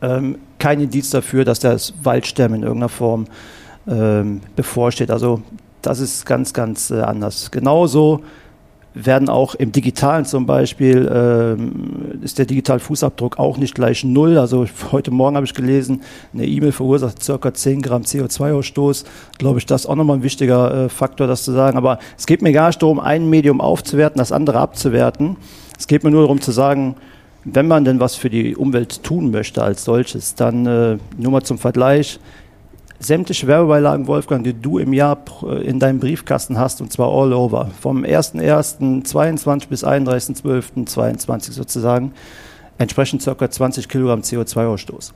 [0.01, 3.25] ähm, kein Indiz dafür, dass das Waldsterben in irgendeiner Form
[3.87, 5.11] ähm, bevorsteht.
[5.11, 5.41] Also
[5.81, 7.51] das ist ganz, ganz äh, anders.
[7.51, 8.21] Genauso
[9.05, 14.37] werden auch im Digitalen zum Beispiel, ähm, ist der Digitalfußabdruck auch nicht gleich null.
[14.37, 16.01] Also heute Morgen habe ich gelesen,
[16.33, 17.53] eine E-Mail verursacht ca.
[17.53, 19.05] 10 Gramm CO2-Ausstoß.
[19.37, 21.77] Glaube ich, das ist auch nochmal ein wichtiger äh, Faktor, das zu sagen.
[21.77, 25.37] Aber es geht mir gar nicht darum, ein Medium aufzuwerten, das andere abzuwerten.
[25.77, 26.95] Es geht mir nur darum zu sagen,
[27.53, 31.43] wenn man denn was für die Umwelt tun möchte als solches, dann äh, nur mal
[31.43, 32.19] zum Vergleich,
[32.99, 37.31] sämtliche Werbebeilagen, Wolfgang, die du im Jahr äh, in deinem Briefkasten hast, und zwar all
[37.31, 42.11] over, vom 01.01.22 bis 31.12.22 sozusagen,
[42.77, 43.49] entsprechen ca.
[43.49, 45.13] 20 Kilogramm CO2-Ausstoß.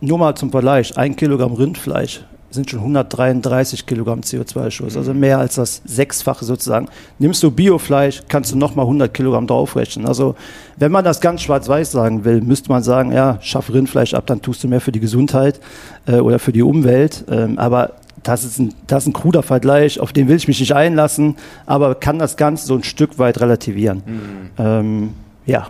[0.00, 5.56] Nur mal zum Vergleich, ein Kilogramm Rindfleisch sind schon 133 Kilogramm CO2-Ausstoß, also mehr als
[5.56, 6.88] das Sechsfache sozusagen.
[7.18, 10.06] Nimmst du Biofleisch, kannst du nochmal 100 Kilogramm draufrechnen.
[10.06, 10.34] Also
[10.76, 14.42] wenn man das ganz schwarz-weiß sagen will, müsste man sagen, ja, schaff Rindfleisch ab, dann
[14.42, 15.60] tust du mehr für die Gesundheit
[16.06, 17.24] äh, oder für die Umwelt.
[17.28, 17.92] Ähm, aber
[18.22, 21.36] das ist, ein, das ist ein kruder Vergleich, auf den will ich mich nicht einlassen,
[21.64, 24.02] aber kann das Ganze so ein Stück weit relativieren.
[24.06, 24.50] Mhm.
[24.58, 25.10] Ähm,
[25.44, 25.68] ja.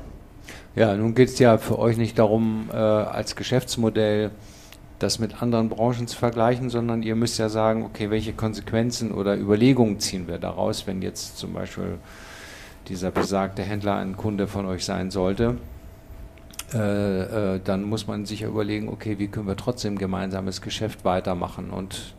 [0.74, 4.31] Ja, nun geht es ja für euch nicht darum, äh, als Geschäftsmodell
[4.99, 9.37] das mit anderen Branchen zu vergleichen, sondern ihr müsst ja sagen, okay, welche Konsequenzen oder
[9.37, 11.99] Überlegungen ziehen wir daraus, wenn jetzt zum Beispiel
[12.89, 15.59] dieser besagte Händler ein Kunde von euch sein sollte.
[16.73, 21.05] Äh, äh, dann muss man sich ja überlegen, okay, wie können wir trotzdem gemeinsames Geschäft
[21.05, 21.71] weitermachen?
[21.71, 22.15] Und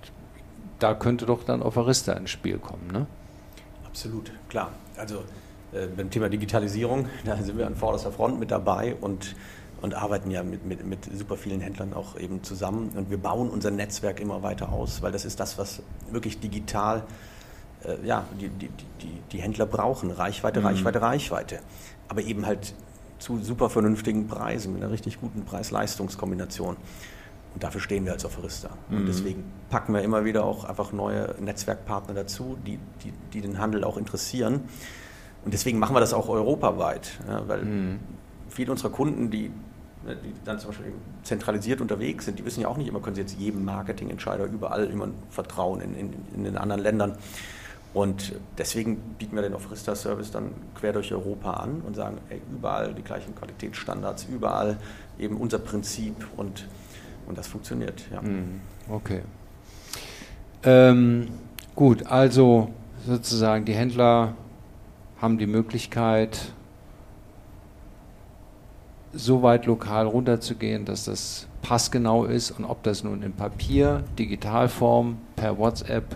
[0.79, 3.07] da könnte doch dann Offerista ins Spiel kommen, ne?
[3.85, 4.71] Absolut, klar.
[4.95, 5.23] Also
[5.73, 9.35] äh, beim Thema Digitalisierung, da sind wir an vorderster Front mit dabei und
[9.81, 12.91] und arbeiten ja mit, mit, mit super vielen Händlern auch eben zusammen.
[12.95, 17.03] Und wir bauen unser Netzwerk immer weiter aus, weil das ist das, was wirklich digital
[17.83, 18.69] äh, ja, die, die,
[19.01, 20.11] die, die Händler brauchen.
[20.11, 20.67] Reichweite, mhm.
[20.67, 21.59] Reichweite, Reichweite.
[22.07, 22.73] Aber eben halt
[23.19, 26.77] zu super vernünftigen Preisen, mit einer richtig guten Preis-Leistungs-Kombination.
[27.53, 28.69] Und dafür stehen wir als Offerista.
[28.89, 28.97] Mhm.
[28.97, 33.57] Und deswegen packen wir immer wieder auch einfach neue Netzwerkpartner dazu, die, die, die den
[33.57, 34.61] Handel auch interessieren.
[35.43, 37.99] Und deswegen machen wir das auch europaweit, ja, weil mhm.
[38.57, 39.51] Viele unserer Kunden, die
[40.07, 40.93] Ne, die dann zum Beispiel
[41.23, 44.85] zentralisiert unterwegs sind, die wissen ja auch nicht immer, können sie jetzt jedem Marketingentscheider überall
[44.85, 47.17] immer vertrauen in, in, in den anderen Ländern.
[47.93, 52.93] Und deswegen bieten wir den Ofrista-Service dann quer durch Europa an und sagen, ey, überall
[52.93, 54.77] die gleichen Qualitätsstandards, überall
[55.19, 56.67] eben unser Prinzip und,
[57.25, 58.03] und das funktioniert.
[58.13, 58.21] Ja.
[58.21, 58.61] Mhm.
[58.89, 59.21] Okay.
[60.63, 61.27] Ähm,
[61.75, 62.69] gut, also
[63.05, 64.35] sozusagen die Händler
[65.19, 66.53] haben die Möglichkeit,
[69.13, 75.17] so weit lokal runterzugehen, dass das passgenau ist und ob das nun in Papier, Digitalform,
[75.35, 76.15] per WhatsApp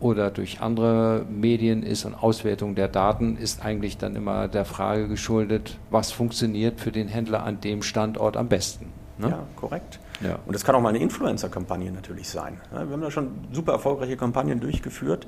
[0.00, 5.08] oder durch andere Medien ist und Auswertung der Daten ist eigentlich dann immer der Frage
[5.08, 8.92] geschuldet, was funktioniert für den Händler an dem Standort am besten.
[9.18, 9.30] Ne?
[9.30, 10.00] Ja, korrekt.
[10.20, 10.38] Ja.
[10.46, 12.60] Und das kann auch mal eine Influencer-Kampagne natürlich sein.
[12.70, 15.26] Wir haben da schon super erfolgreiche Kampagnen durchgeführt,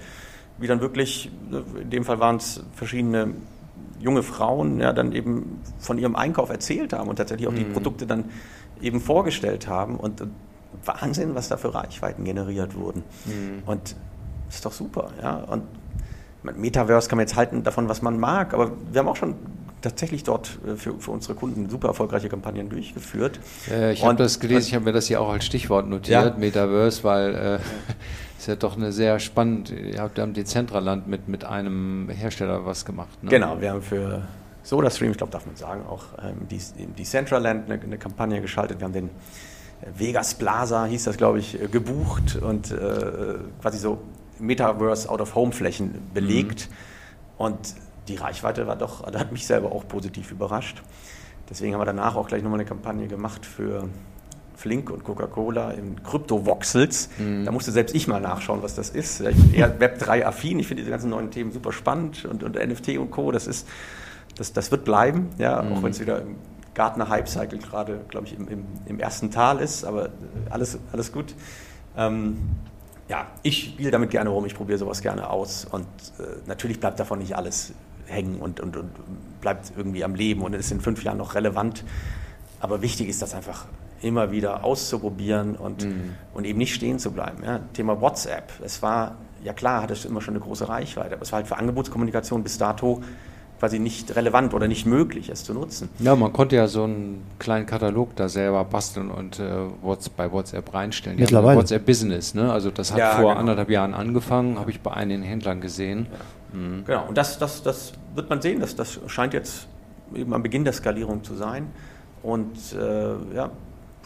[0.59, 1.31] wie dann wirklich,
[1.81, 3.35] in dem Fall waren es verschiedene
[4.01, 7.57] junge Frauen ja dann eben von ihrem Einkauf erzählt haben und tatsächlich auch mhm.
[7.57, 8.27] die Produkte dann
[8.81, 10.23] eben vorgestellt haben und
[10.85, 13.03] Wahnsinn, was da für Reichweiten generiert wurden.
[13.25, 13.63] Mhm.
[13.67, 13.97] Und
[14.47, 15.37] das ist doch super, ja.
[15.37, 15.65] Und
[16.43, 19.35] Metaverse kann man jetzt halten davon, was man mag, aber wir haben auch schon
[19.81, 23.41] tatsächlich dort äh, für, für unsere Kunden super erfolgreiche Kampagnen durchgeführt.
[23.71, 26.35] Äh, ich habe das gelesen, ich habe mir das hier auch als Stichwort notiert, ja.
[26.37, 27.59] Metaverse, weil äh,
[28.47, 29.71] ist ja doch eine sehr spannend.
[29.71, 33.21] Ihr habt ja im Dezentraland mit, mit einem Hersteller was gemacht.
[33.25, 33.31] Ne?
[33.31, 34.23] Genau, wir haben für
[34.63, 38.79] SodaStream, ich glaube, darf man sagen, auch ähm, die, im Decentraland eine, eine, Kampagne geschaltet.
[38.79, 43.79] Wir haben den äh, Vegas Plaza, hieß das, glaube ich, äh, gebucht und äh, quasi
[43.79, 43.99] so
[44.39, 46.69] Metaverse Out-of-Home-Flächen belegt.
[46.71, 46.75] Mhm.
[47.39, 47.75] Und
[48.07, 50.85] die Reichweite war doch, da hat mich selber auch positiv überrascht.
[51.51, 53.89] Deswegen haben wir danach auch gleich nochmal eine Kampagne gemacht für
[54.57, 57.11] Flink und Coca-Cola in Krypto-Voxels.
[57.19, 57.45] Mhm.
[57.45, 59.21] Da musste selbst ich mal nachschauen, was das ist.
[59.21, 60.59] Ich bin eher Web 3-affin.
[60.59, 63.31] Ich finde diese ganzen neuen Themen super spannend und, und NFT und Co.
[63.33, 63.69] Das, ist,
[64.37, 65.73] das, das wird bleiben, ja, mhm.
[65.73, 66.37] auch wenn es wieder im
[66.75, 69.85] Gartner-Hype-Cycle gerade, glaube ich, im, im, im, ersten Tal ist.
[69.85, 70.11] Aber
[70.51, 71.35] alles, alles gut.
[71.97, 72.39] Ähm,
[73.09, 75.65] ja, ich spiele damit gerne rum, ich probiere sowas gerne aus.
[75.65, 75.87] Und
[76.19, 77.73] äh, natürlich bleibt davon nicht alles
[78.07, 78.91] hängen und, und, und
[79.41, 81.85] bleibt irgendwie am Leben und ist in fünf Jahren noch relevant.
[82.61, 83.67] Aber wichtig ist das einfach
[84.07, 86.15] immer wieder auszuprobieren und, mhm.
[86.35, 87.43] und eben nicht stehen zu bleiben.
[87.45, 88.53] Ja, Thema WhatsApp.
[88.65, 91.49] Es war, ja klar, hatte es immer schon eine große Reichweite, aber es war halt
[91.49, 93.03] für Angebotskommunikation bis dato
[93.59, 95.89] quasi nicht relevant oder nicht möglich, es zu nutzen.
[95.99, 99.45] Ja, man konnte ja so einen kleinen Katalog da selber basteln und äh,
[100.17, 101.19] bei WhatsApp reinstellen.
[101.19, 101.59] Mittlerweile.
[101.59, 102.53] WhatsApp Business, ne?
[102.53, 103.41] Also das hat ja, vor genau.
[103.41, 106.07] anderthalb Jahren angefangen, habe ich bei einigen Händlern gesehen.
[106.53, 106.59] Ja.
[106.59, 106.85] Mhm.
[106.85, 109.67] Genau, und das, das, das wird man sehen, das, das scheint jetzt
[110.15, 111.69] eben am Beginn der Skalierung zu sein.
[112.23, 113.51] Und äh, ja,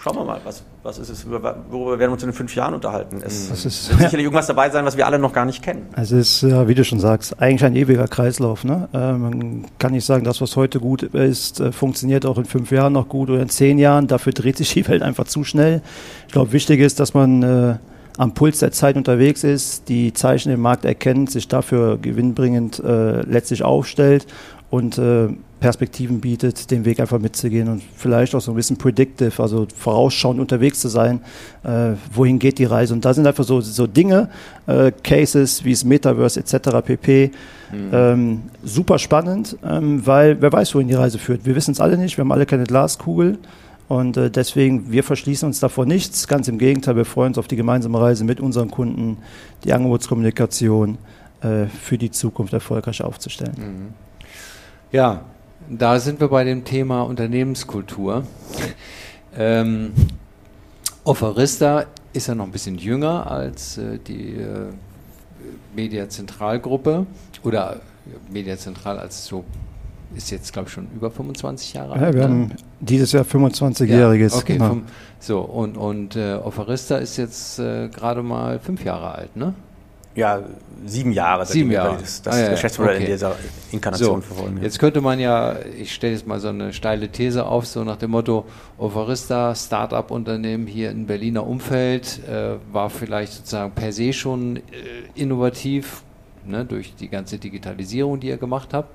[0.03, 3.19] schauen wir mal, was, was ist es, worüber werden wir uns in fünf Jahren unterhalten.
[3.25, 5.89] Es das ist, wird sicherlich irgendwas dabei sein, was wir alle noch gar nicht kennen.
[5.93, 8.65] Also es ist, wie du schon sagst, eigentlich ein ewiger Kreislauf.
[8.65, 8.89] Ne?
[8.95, 12.71] Äh, man kann nicht sagen, das, was heute gut ist, äh, funktioniert auch in fünf
[12.71, 14.07] Jahren noch gut oder in zehn Jahren.
[14.07, 15.83] Dafür dreht sich die Welt einfach zu schnell.
[16.27, 17.75] Ich glaube, wichtig ist, dass man äh,
[18.17, 23.21] am Puls der Zeit unterwegs ist, die Zeichen im Markt erkennt, sich dafür gewinnbringend äh,
[23.23, 24.27] letztlich aufstellt
[24.71, 25.29] und äh,
[25.61, 30.41] Perspektiven bietet, den Weg einfach mitzugehen und vielleicht auch so ein bisschen predictive, also vorausschauend
[30.41, 31.21] unterwegs zu sein,
[31.63, 32.95] äh, wohin geht die Reise.
[32.95, 34.31] Und da sind einfach so, so Dinge,
[34.67, 36.81] äh, Cases wie das Metaverse etc.
[36.85, 37.31] pp.
[37.71, 37.91] Mhm.
[37.93, 41.45] Ähm, super spannend, ähm, weil wer weiß, wohin die Reise führt.
[41.45, 43.39] Wir wissen es alle nicht, wir haben alle keine Glaskugel.
[43.87, 46.27] Und äh, deswegen, wir verschließen uns davor nichts.
[46.29, 49.19] Ganz im Gegenteil, wir freuen uns auf die gemeinsame Reise mit unseren Kunden,
[49.65, 50.97] die Angebotskommunikation
[51.43, 53.55] äh, für die Zukunft erfolgreich aufzustellen.
[53.57, 53.95] Mhm.
[54.93, 55.25] Ja,
[55.71, 58.25] da sind wir bei dem Thema Unternehmenskultur.
[59.37, 59.93] Ähm,
[61.05, 64.67] Offerista ist ja noch ein bisschen jünger als äh, die äh,
[65.75, 67.07] Mediazentralgruppe
[67.45, 67.81] oder
[68.29, 69.45] Mediazentral als so
[70.17, 72.03] ist jetzt glaube ich schon über 25 Jahre alt.
[72.03, 72.25] Ja, wir ne?
[72.25, 74.33] haben dieses Jahr 25-jähriges.
[74.33, 74.79] Ja, okay, genau.
[75.21, 79.55] so und und äh, Offerista ist jetzt äh, gerade mal fünf Jahre alt, ne?
[80.15, 80.41] Ja,
[80.85, 81.47] sieben Jahre.
[81.47, 81.99] Sieben Jahre.
[82.01, 83.05] Das, das ah, ja, Geschäftsmodell okay.
[83.05, 83.37] in dieser
[83.71, 84.57] Inkarnation so, verfolgen.
[84.57, 84.65] Ja.
[84.65, 87.97] Jetzt könnte man ja, ich stelle jetzt mal so eine steile These auf, so nach
[87.97, 88.45] dem Motto,
[88.77, 94.61] Ovarista, Start-up-Unternehmen hier im Berliner Umfeld, äh, war vielleicht sozusagen per se schon äh,
[95.15, 96.03] innovativ,
[96.45, 98.89] ne, durch die ganze Digitalisierung, die ihr gemacht habt.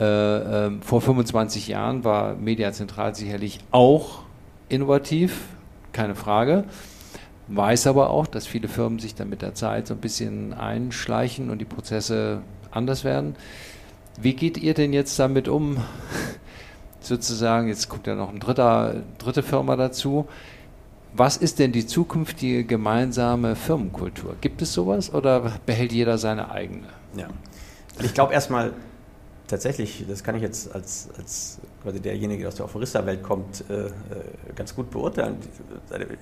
[0.00, 4.22] Äh, ähm, vor 25 Jahren war Mediazentral sicherlich auch
[4.68, 5.40] innovativ,
[5.92, 6.64] keine Frage
[7.48, 11.50] weiß aber auch, dass viele Firmen sich dann mit der Zeit so ein bisschen einschleichen
[11.50, 13.36] und die Prozesse anders werden.
[14.20, 15.78] Wie geht ihr denn jetzt damit um?
[17.00, 20.26] Sozusagen, jetzt kommt ja noch eine dritte, dritte Firma dazu.
[21.12, 24.36] Was ist denn die zukünftige gemeinsame Firmenkultur?
[24.40, 26.88] Gibt es sowas oder behält jeder seine eigene?
[27.16, 27.28] Ja.
[28.02, 28.72] Ich glaube erstmal,
[29.48, 33.86] tatsächlich, das kann ich jetzt als, als quasi derjenige, der aus der Offerista-Welt kommt, äh,
[33.86, 33.90] äh
[34.54, 35.36] ganz gut beurteilen.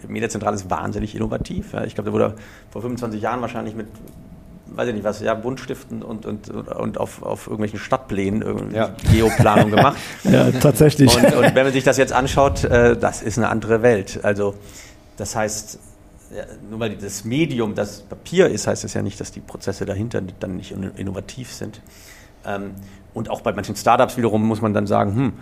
[0.02, 1.72] Die Mediazentrale ist wahnsinnig innovativ.
[1.72, 1.84] Ja.
[1.84, 2.34] Ich glaube, da wurde
[2.70, 3.86] vor 25 Jahren wahrscheinlich mit,
[4.66, 8.94] weiß ich nicht was, ja, Buntstiften und, und, und auf, auf irgendwelchen Stadtplänen ja.
[9.12, 9.98] Geoplanung gemacht.
[10.24, 11.14] ja, tatsächlich.
[11.16, 14.20] Und, und, wenn man sich das jetzt anschaut, äh, das ist eine andere Welt.
[14.22, 14.54] Also,
[15.16, 15.78] das heißt,
[16.34, 19.86] ja, nur weil das Medium das Papier ist, heißt das ja nicht, dass die Prozesse
[19.86, 21.80] dahinter dann nicht innovativ sind.
[22.44, 22.72] Ähm,
[23.14, 25.32] und auch bei manchen Startups wiederum muss man dann sagen, hm,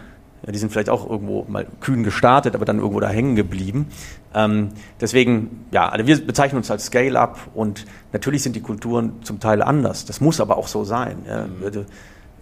[0.45, 3.87] ja, die sind vielleicht auch irgendwo mal kühn gestartet, aber dann irgendwo da hängen geblieben.
[4.35, 4.71] Ähm,
[5.01, 9.63] deswegen, ja, also wir bezeichnen uns als Scale-up und natürlich sind die Kulturen zum Teil
[9.63, 10.05] anders.
[10.05, 11.19] Das muss aber auch so sein.
[11.25, 11.87] Mhm.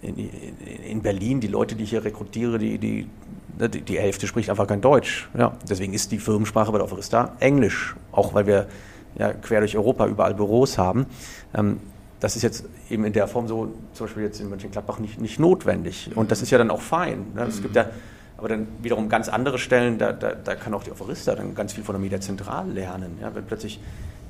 [0.01, 3.07] In, in, Berlin, die Leute, die ich hier rekrutiere, die, die,
[3.59, 5.29] die, die Hälfte spricht einfach kein Deutsch.
[5.37, 5.53] Ja.
[5.69, 8.65] Deswegen ist die Firmensprache bei der Offerista Englisch, auch weil wir
[9.13, 11.05] ja, quer durch Europa überall Büros haben.
[11.53, 11.77] Ähm,
[12.21, 15.39] das ist jetzt eben in der Form so, zum Beispiel jetzt in Mönchengladbach, nicht, nicht
[15.39, 16.11] notwendig.
[16.15, 17.25] Und das ist ja dann auch fein.
[17.33, 17.41] Ne?
[17.43, 17.87] Es gibt ja
[18.37, 21.73] aber dann wiederum ganz andere Stellen, da, da, da kann auch die Offerista dann ganz
[21.73, 23.17] viel von der Media Zentral lernen.
[23.19, 23.33] Ja?
[23.33, 23.79] Wenn plötzlich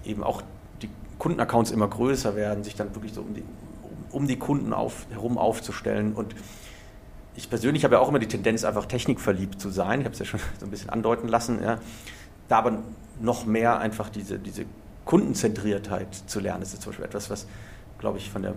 [0.06, 0.42] eben auch
[0.82, 0.90] die
[1.20, 3.44] Kundenaccounts immer größer werden, sich dann wirklich so um die,
[3.84, 6.34] um, um die Kunden auf, herum aufzustellen und
[7.36, 10.00] ich persönlich habe ja auch immer die Tendenz, einfach technikverliebt zu sein.
[10.02, 11.62] Ich habe es ja schon so ein bisschen andeuten lassen.
[11.62, 11.80] Ja.
[12.48, 12.80] Da aber
[13.20, 14.66] noch mehr einfach diese, diese
[15.06, 16.62] Kundenzentriertheit zu lernen.
[16.62, 17.48] Das ist zum Beispiel etwas, was,
[18.02, 18.54] glaube ich, von der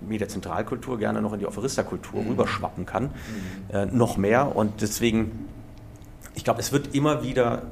[0.00, 2.30] Mediazentralkultur gerne noch in die Offerista-Kultur mhm.
[2.30, 3.04] rüberschwappen kann.
[3.04, 3.10] Mhm.
[3.72, 4.56] Äh, noch mehr.
[4.56, 5.48] Und deswegen,
[6.34, 7.62] ich glaube, es wird immer wieder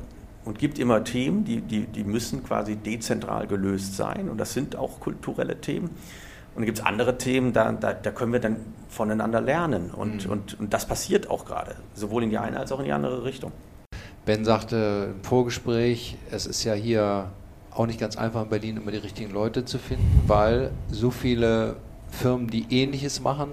[0.45, 4.29] und gibt immer Themen, die, die, die müssen quasi dezentral gelöst sein.
[4.29, 5.89] Und das sind auch kulturelle Themen.
[5.89, 8.57] Und dann gibt es andere Themen, da, da, da, können wir dann
[8.89, 9.91] voneinander lernen.
[9.91, 10.33] Und, mhm.
[10.33, 13.25] und, und das passiert auch gerade, sowohl in die eine als auch in die andere
[13.25, 13.53] Richtung.
[14.27, 17.31] Ben sagte im Vorgespräch, es ist ja hier
[17.75, 21.77] auch nicht ganz einfach in Berlin immer die richtigen Leute zu finden, weil so viele
[22.11, 23.49] Firmen, die Ähnliches machen,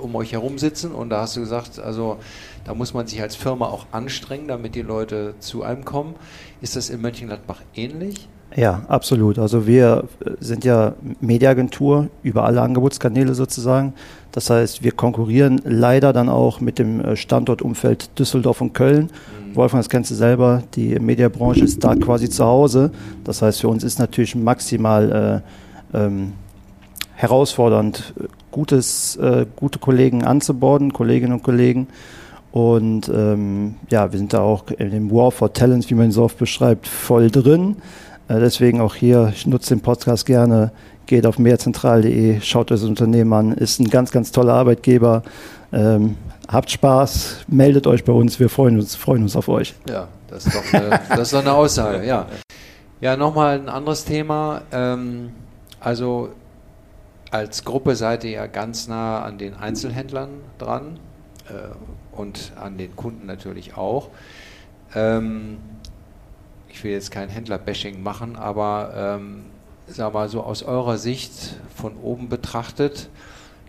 [0.00, 0.92] um euch herum sitzen.
[0.92, 2.18] Und da hast du gesagt, also
[2.64, 6.14] da muss man sich als Firma auch anstrengen, damit die Leute zu einem kommen.
[6.60, 8.28] Ist das in Mönchengladbach ähnlich?
[8.56, 9.38] Ja, absolut.
[9.38, 10.04] Also wir
[10.40, 13.94] sind ja Mediaagentur über alle Angebotskanäle sozusagen.
[14.32, 19.04] Das heißt, wir konkurrieren leider dann auch mit dem äh, Standortumfeld Düsseldorf und Köln.
[19.04, 19.39] Mhm.
[19.54, 22.90] Wolfgang, das kennst du selber, die Mediabranche ist da quasi zu Hause.
[23.24, 25.42] Das heißt, für uns ist natürlich maximal
[25.92, 26.32] äh, ähm,
[27.14, 28.14] herausfordernd,
[28.50, 31.88] gutes, äh, gute Kollegen anzuborden, Kolleginnen und Kollegen.
[32.52, 36.24] Und ähm, ja, wir sind da auch in dem War for Talents, wie man so
[36.24, 37.76] oft beschreibt, voll drin.
[38.28, 40.72] Äh, deswegen auch hier, ich nutze den Podcast gerne,
[41.06, 45.22] geht auf mehrzentral.de, schaut euch das Unternehmen an, ist ein ganz, ganz toller Arbeitgeber.
[45.72, 46.16] Ähm,
[46.50, 49.74] habt Spaß, meldet euch bei uns, wir freuen uns, freuen uns auf euch.
[49.88, 52.26] Ja, das ist doch eine, das ist doch eine Aussage, ja.
[53.00, 54.62] Ja, nochmal ein anderes Thema.
[54.72, 55.30] Ähm,
[55.78, 56.30] also
[57.30, 60.98] als Gruppe seid ihr ja ganz nah an den Einzelhändlern dran
[61.48, 64.10] äh, und an den Kunden natürlich auch.
[64.94, 65.58] Ähm,
[66.68, 69.44] ich will jetzt kein Händler-Bashing machen, aber ähm,
[69.86, 73.08] sag mal so aus eurer Sicht von oben betrachtet,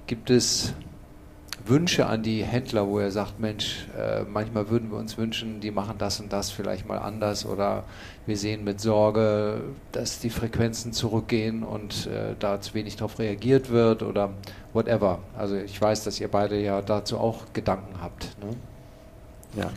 [0.07, 0.73] gibt es
[1.65, 5.71] Wünsche an die Händler, wo ihr sagt, Mensch, äh, manchmal würden wir uns wünschen, die
[5.71, 7.83] machen das und das vielleicht mal anders oder
[8.25, 13.69] wir sehen mit Sorge, dass die Frequenzen zurückgehen und äh, da zu wenig darauf reagiert
[13.69, 14.31] wird oder
[14.73, 15.19] whatever.
[15.37, 18.35] Also ich weiß, dass ihr beide ja dazu auch Gedanken habt.
[18.41, 18.55] Ne?
[19.61, 19.69] Ja.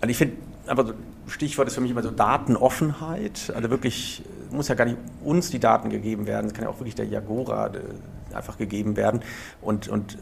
[0.00, 0.36] Also ich finde,
[0.66, 0.94] aber
[1.26, 3.52] Stichwort ist für mich immer so Datenoffenheit.
[3.54, 6.78] Also wirklich, muss ja gar nicht uns die Daten gegeben werden, es kann ja auch
[6.78, 7.80] wirklich der Jagora äh,
[8.34, 9.22] einfach gegeben werden
[9.62, 10.18] und, und äh,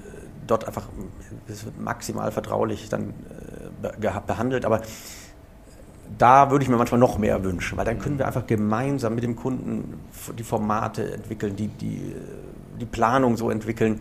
[0.46, 0.88] dort einfach,
[1.78, 3.14] maximal vertraulich dann
[3.80, 4.82] äh, behandelt, aber
[6.18, 9.24] da würde ich mir manchmal noch mehr wünschen, weil dann können wir einfach gemeinsam mit
[9.24, 10.00] dem Kunden
[10.38, 12.14] die Formate entwickeln, die, die,
[12.78, 14.00] die Planung so entwickeln,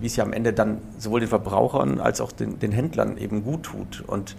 [0.00, 3.44] wie es ja am Ende dann sowohl den Verbrauchern als auch den, den Händlern eben
[3.44, 4.02] gut tut.
[4.06, 4.36] Und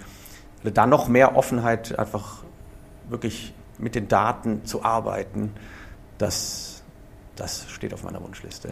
[0.64, 2.44] da noch mehr Offenheit einfach
[3.10, 5.52] wirklich mit den Daten zu arbeiten,
[6.18, 6.84] das,
[7.36, 8.70] das steht auf meiner Wunschliste.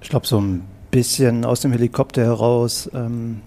[0.00, 3.40] Ich glaube, so ein bisschen aus dem Helikopter heraus ähm,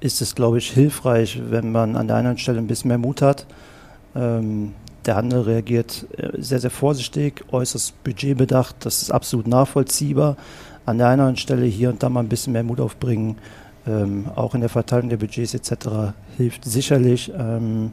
[0.00, 3.22] ist es, glaube ich, hilfreich, wenn man an der einen Stelle ein bisschen mehr Mut
[3.22, 3.46] hat.
[4.16, 4.72] Ähm,
[5.06, 10.36] der Handel reagiert äh, sehr, sehr vorsichtig, äußerst budgetbedacht, das ist absolut nachvollziehbar.
[10.86, 13.36] An der einen Stelle hier und da mal ein bisschen mehr Mut aufbringen,
[13.86, 16.14] ähm, auch in der Verteilung der Budgets etc.
[16.36, 17.30] hilft sicherlich.
[17.38, 17.92] Ähm.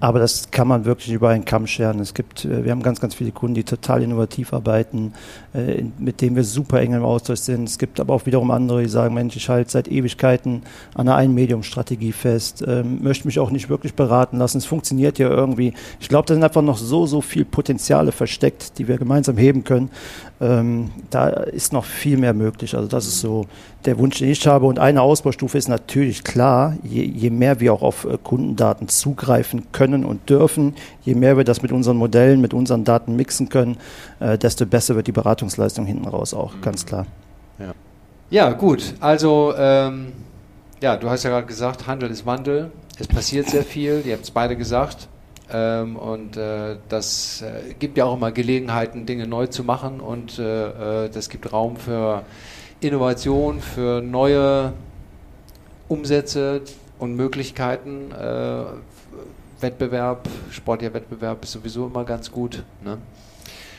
[0.00, 2.00] Aber das kann man wirklich über einen Kamm scheren.
[2.00, 5.12] Es gibt, äh, wir haben ganz, ganz viele Kunden, die total innovativ arbeiten,
[5.52, 7.68] äh, mit denen wir super eng im Austausch sind.
[7.68, 10.62] Es gibt aber auch wiederum andere, die sagen, Mensch, ich halte seit Ewigkeiten
[10.94, 14.58] an einer Einmedium-Strategie fest, ähm, möchte mich auch nicht wirklich beraten lassen.
[14.58, 15.74] Es funktioniert ja irgendwie.
[16.00, 19.64] Ich glaube, da sind einfach noch so, so viel Potenziale versteckt, die wir gemeinsam heben
[19.64, 19.90] können.
[20.40, 22.74] Ähm, da ist noch viel mehr möglich.
[22.74, 23.46] Also das ist so
[23.84, 24.66] der Wunsch, den ich habe.
[24.66, 29.49] Und eine Ausbaustufe ist natürlich klar, je, je mehr wir auch auf äh, Kundendaten zugreifen
[29.72, 33.76] können und dürfen, je mehr wir das mit unseren Modellen, mit unseren Daten mixen können,
[34.20, 36.60] äh, desto besser wird die Beratungsleistung hinten raus auch, mhm.
[36.62, 37.06] ganz klar.
[37.58, 37.72] Ja,
[38.30, 38.94] ja gut.
[39.00, 40.12] Also ähm,
[40.82, 42.70] ja, du hast ja gerade gesagt, Handel ist Wandel.
[42.98, 44.02] Es passiert sehr viel.
[44.04, 45.08] Ihr habt es beide gesagt.
[45.52, 50.38] Ähm, und äh, das äh, gibt ja auch immer Gelegenheiten, Dinge neu zu machen und
[50.38, 52.22] äh, äh das gibt Raum für
[52.80, 54.72] Innovation, für neue
[55.88, 56.62] Umsätze
[56.98, 58.12] und Möglichkeiten.
[58.12, 58.62] Äh,
[59.62, 62.64] Wettbewerb, sportlicher Wettbewerb ist sowieso immer ganz gut.
[62.84, 62.98] Ne?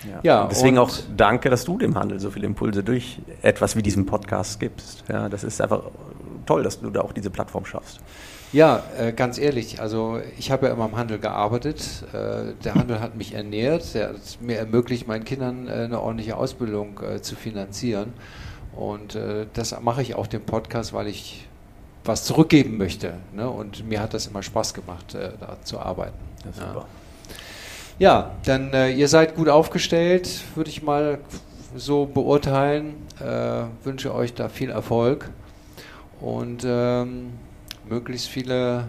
[0.08, 0.20] Ja.
[0.24, 4.06] ja deswegen auch danke, dass du dem Handel so viele Impulse durch etwas wie diesen
[4.06, 5.04] Podcast gibst.
[5.08, 5.84] Ja, das ist einfach
[6.46, 8.00] toll, dass du da auch diese Plattform schaffst.
[8.54, 12.04] Ja, äh, ganz ehrlich, also ich habe ja immer im Handel gearbeitet.
[12.12, 16.36] Äh, der Handel hat mich ernährt, der hat mir ermöglicht, meinen Kindern äh, eine ordentliche
[16.36, 18.12] Ausbildung äh, zu finanzieren.
[18.76, 21.48] Und äh, das mache ich auch den Podcast, weil ich
[22.04, 23.14] was zurückgeben möchte.
[23.34, 23.50] Ne?
[23.50, 26.18] Und mir hat das immer Spaß gemacht, äh, da zu arbeiten.
[26.46, 26.86] Ja, super.
[28.00, 31.20] Ja, dann ihr seid gut aufgestellt, würde ich mal
[31.76, 32.96] so beurteilen.
[33.84, 35.30] wünsche euch da viel Erfolg.
[36.20, 37.34] und ähm,
[37.88, 38.88] möglichst viele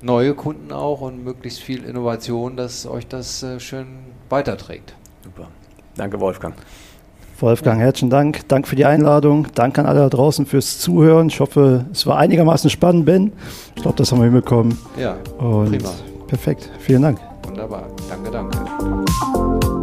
[0.00, 3.86] neue Kunden auch und möglichst viel Innovation, dass euch das äh, schön
[4.28, 4.94] weiterträgt.
[5.24, 5.48] Super.
[5.96, 6.54] Danke, Wolfgang.
[7.40, 8.48] Wolfgang, herzlichen Dank.
[8.48, 9.46] Danke für die Einladung.
[9.54, 11.28] Danke an alle da draußen fürs Zuhören.
[11.28, 13.32] Ich hoffe, es war einigermaßen spannend, Ben.
[13.74, 14.78] Ich glaube, das haben wir hinbekommen.
[14.98, 15.90] Ja, Und prima.
[16.26, 16.70] Perfekt.
[16.80, 17.18] Vielen Dank.
[17.46, 17.84] Wunderbar.
[18.08, 19.75] Danke, danke.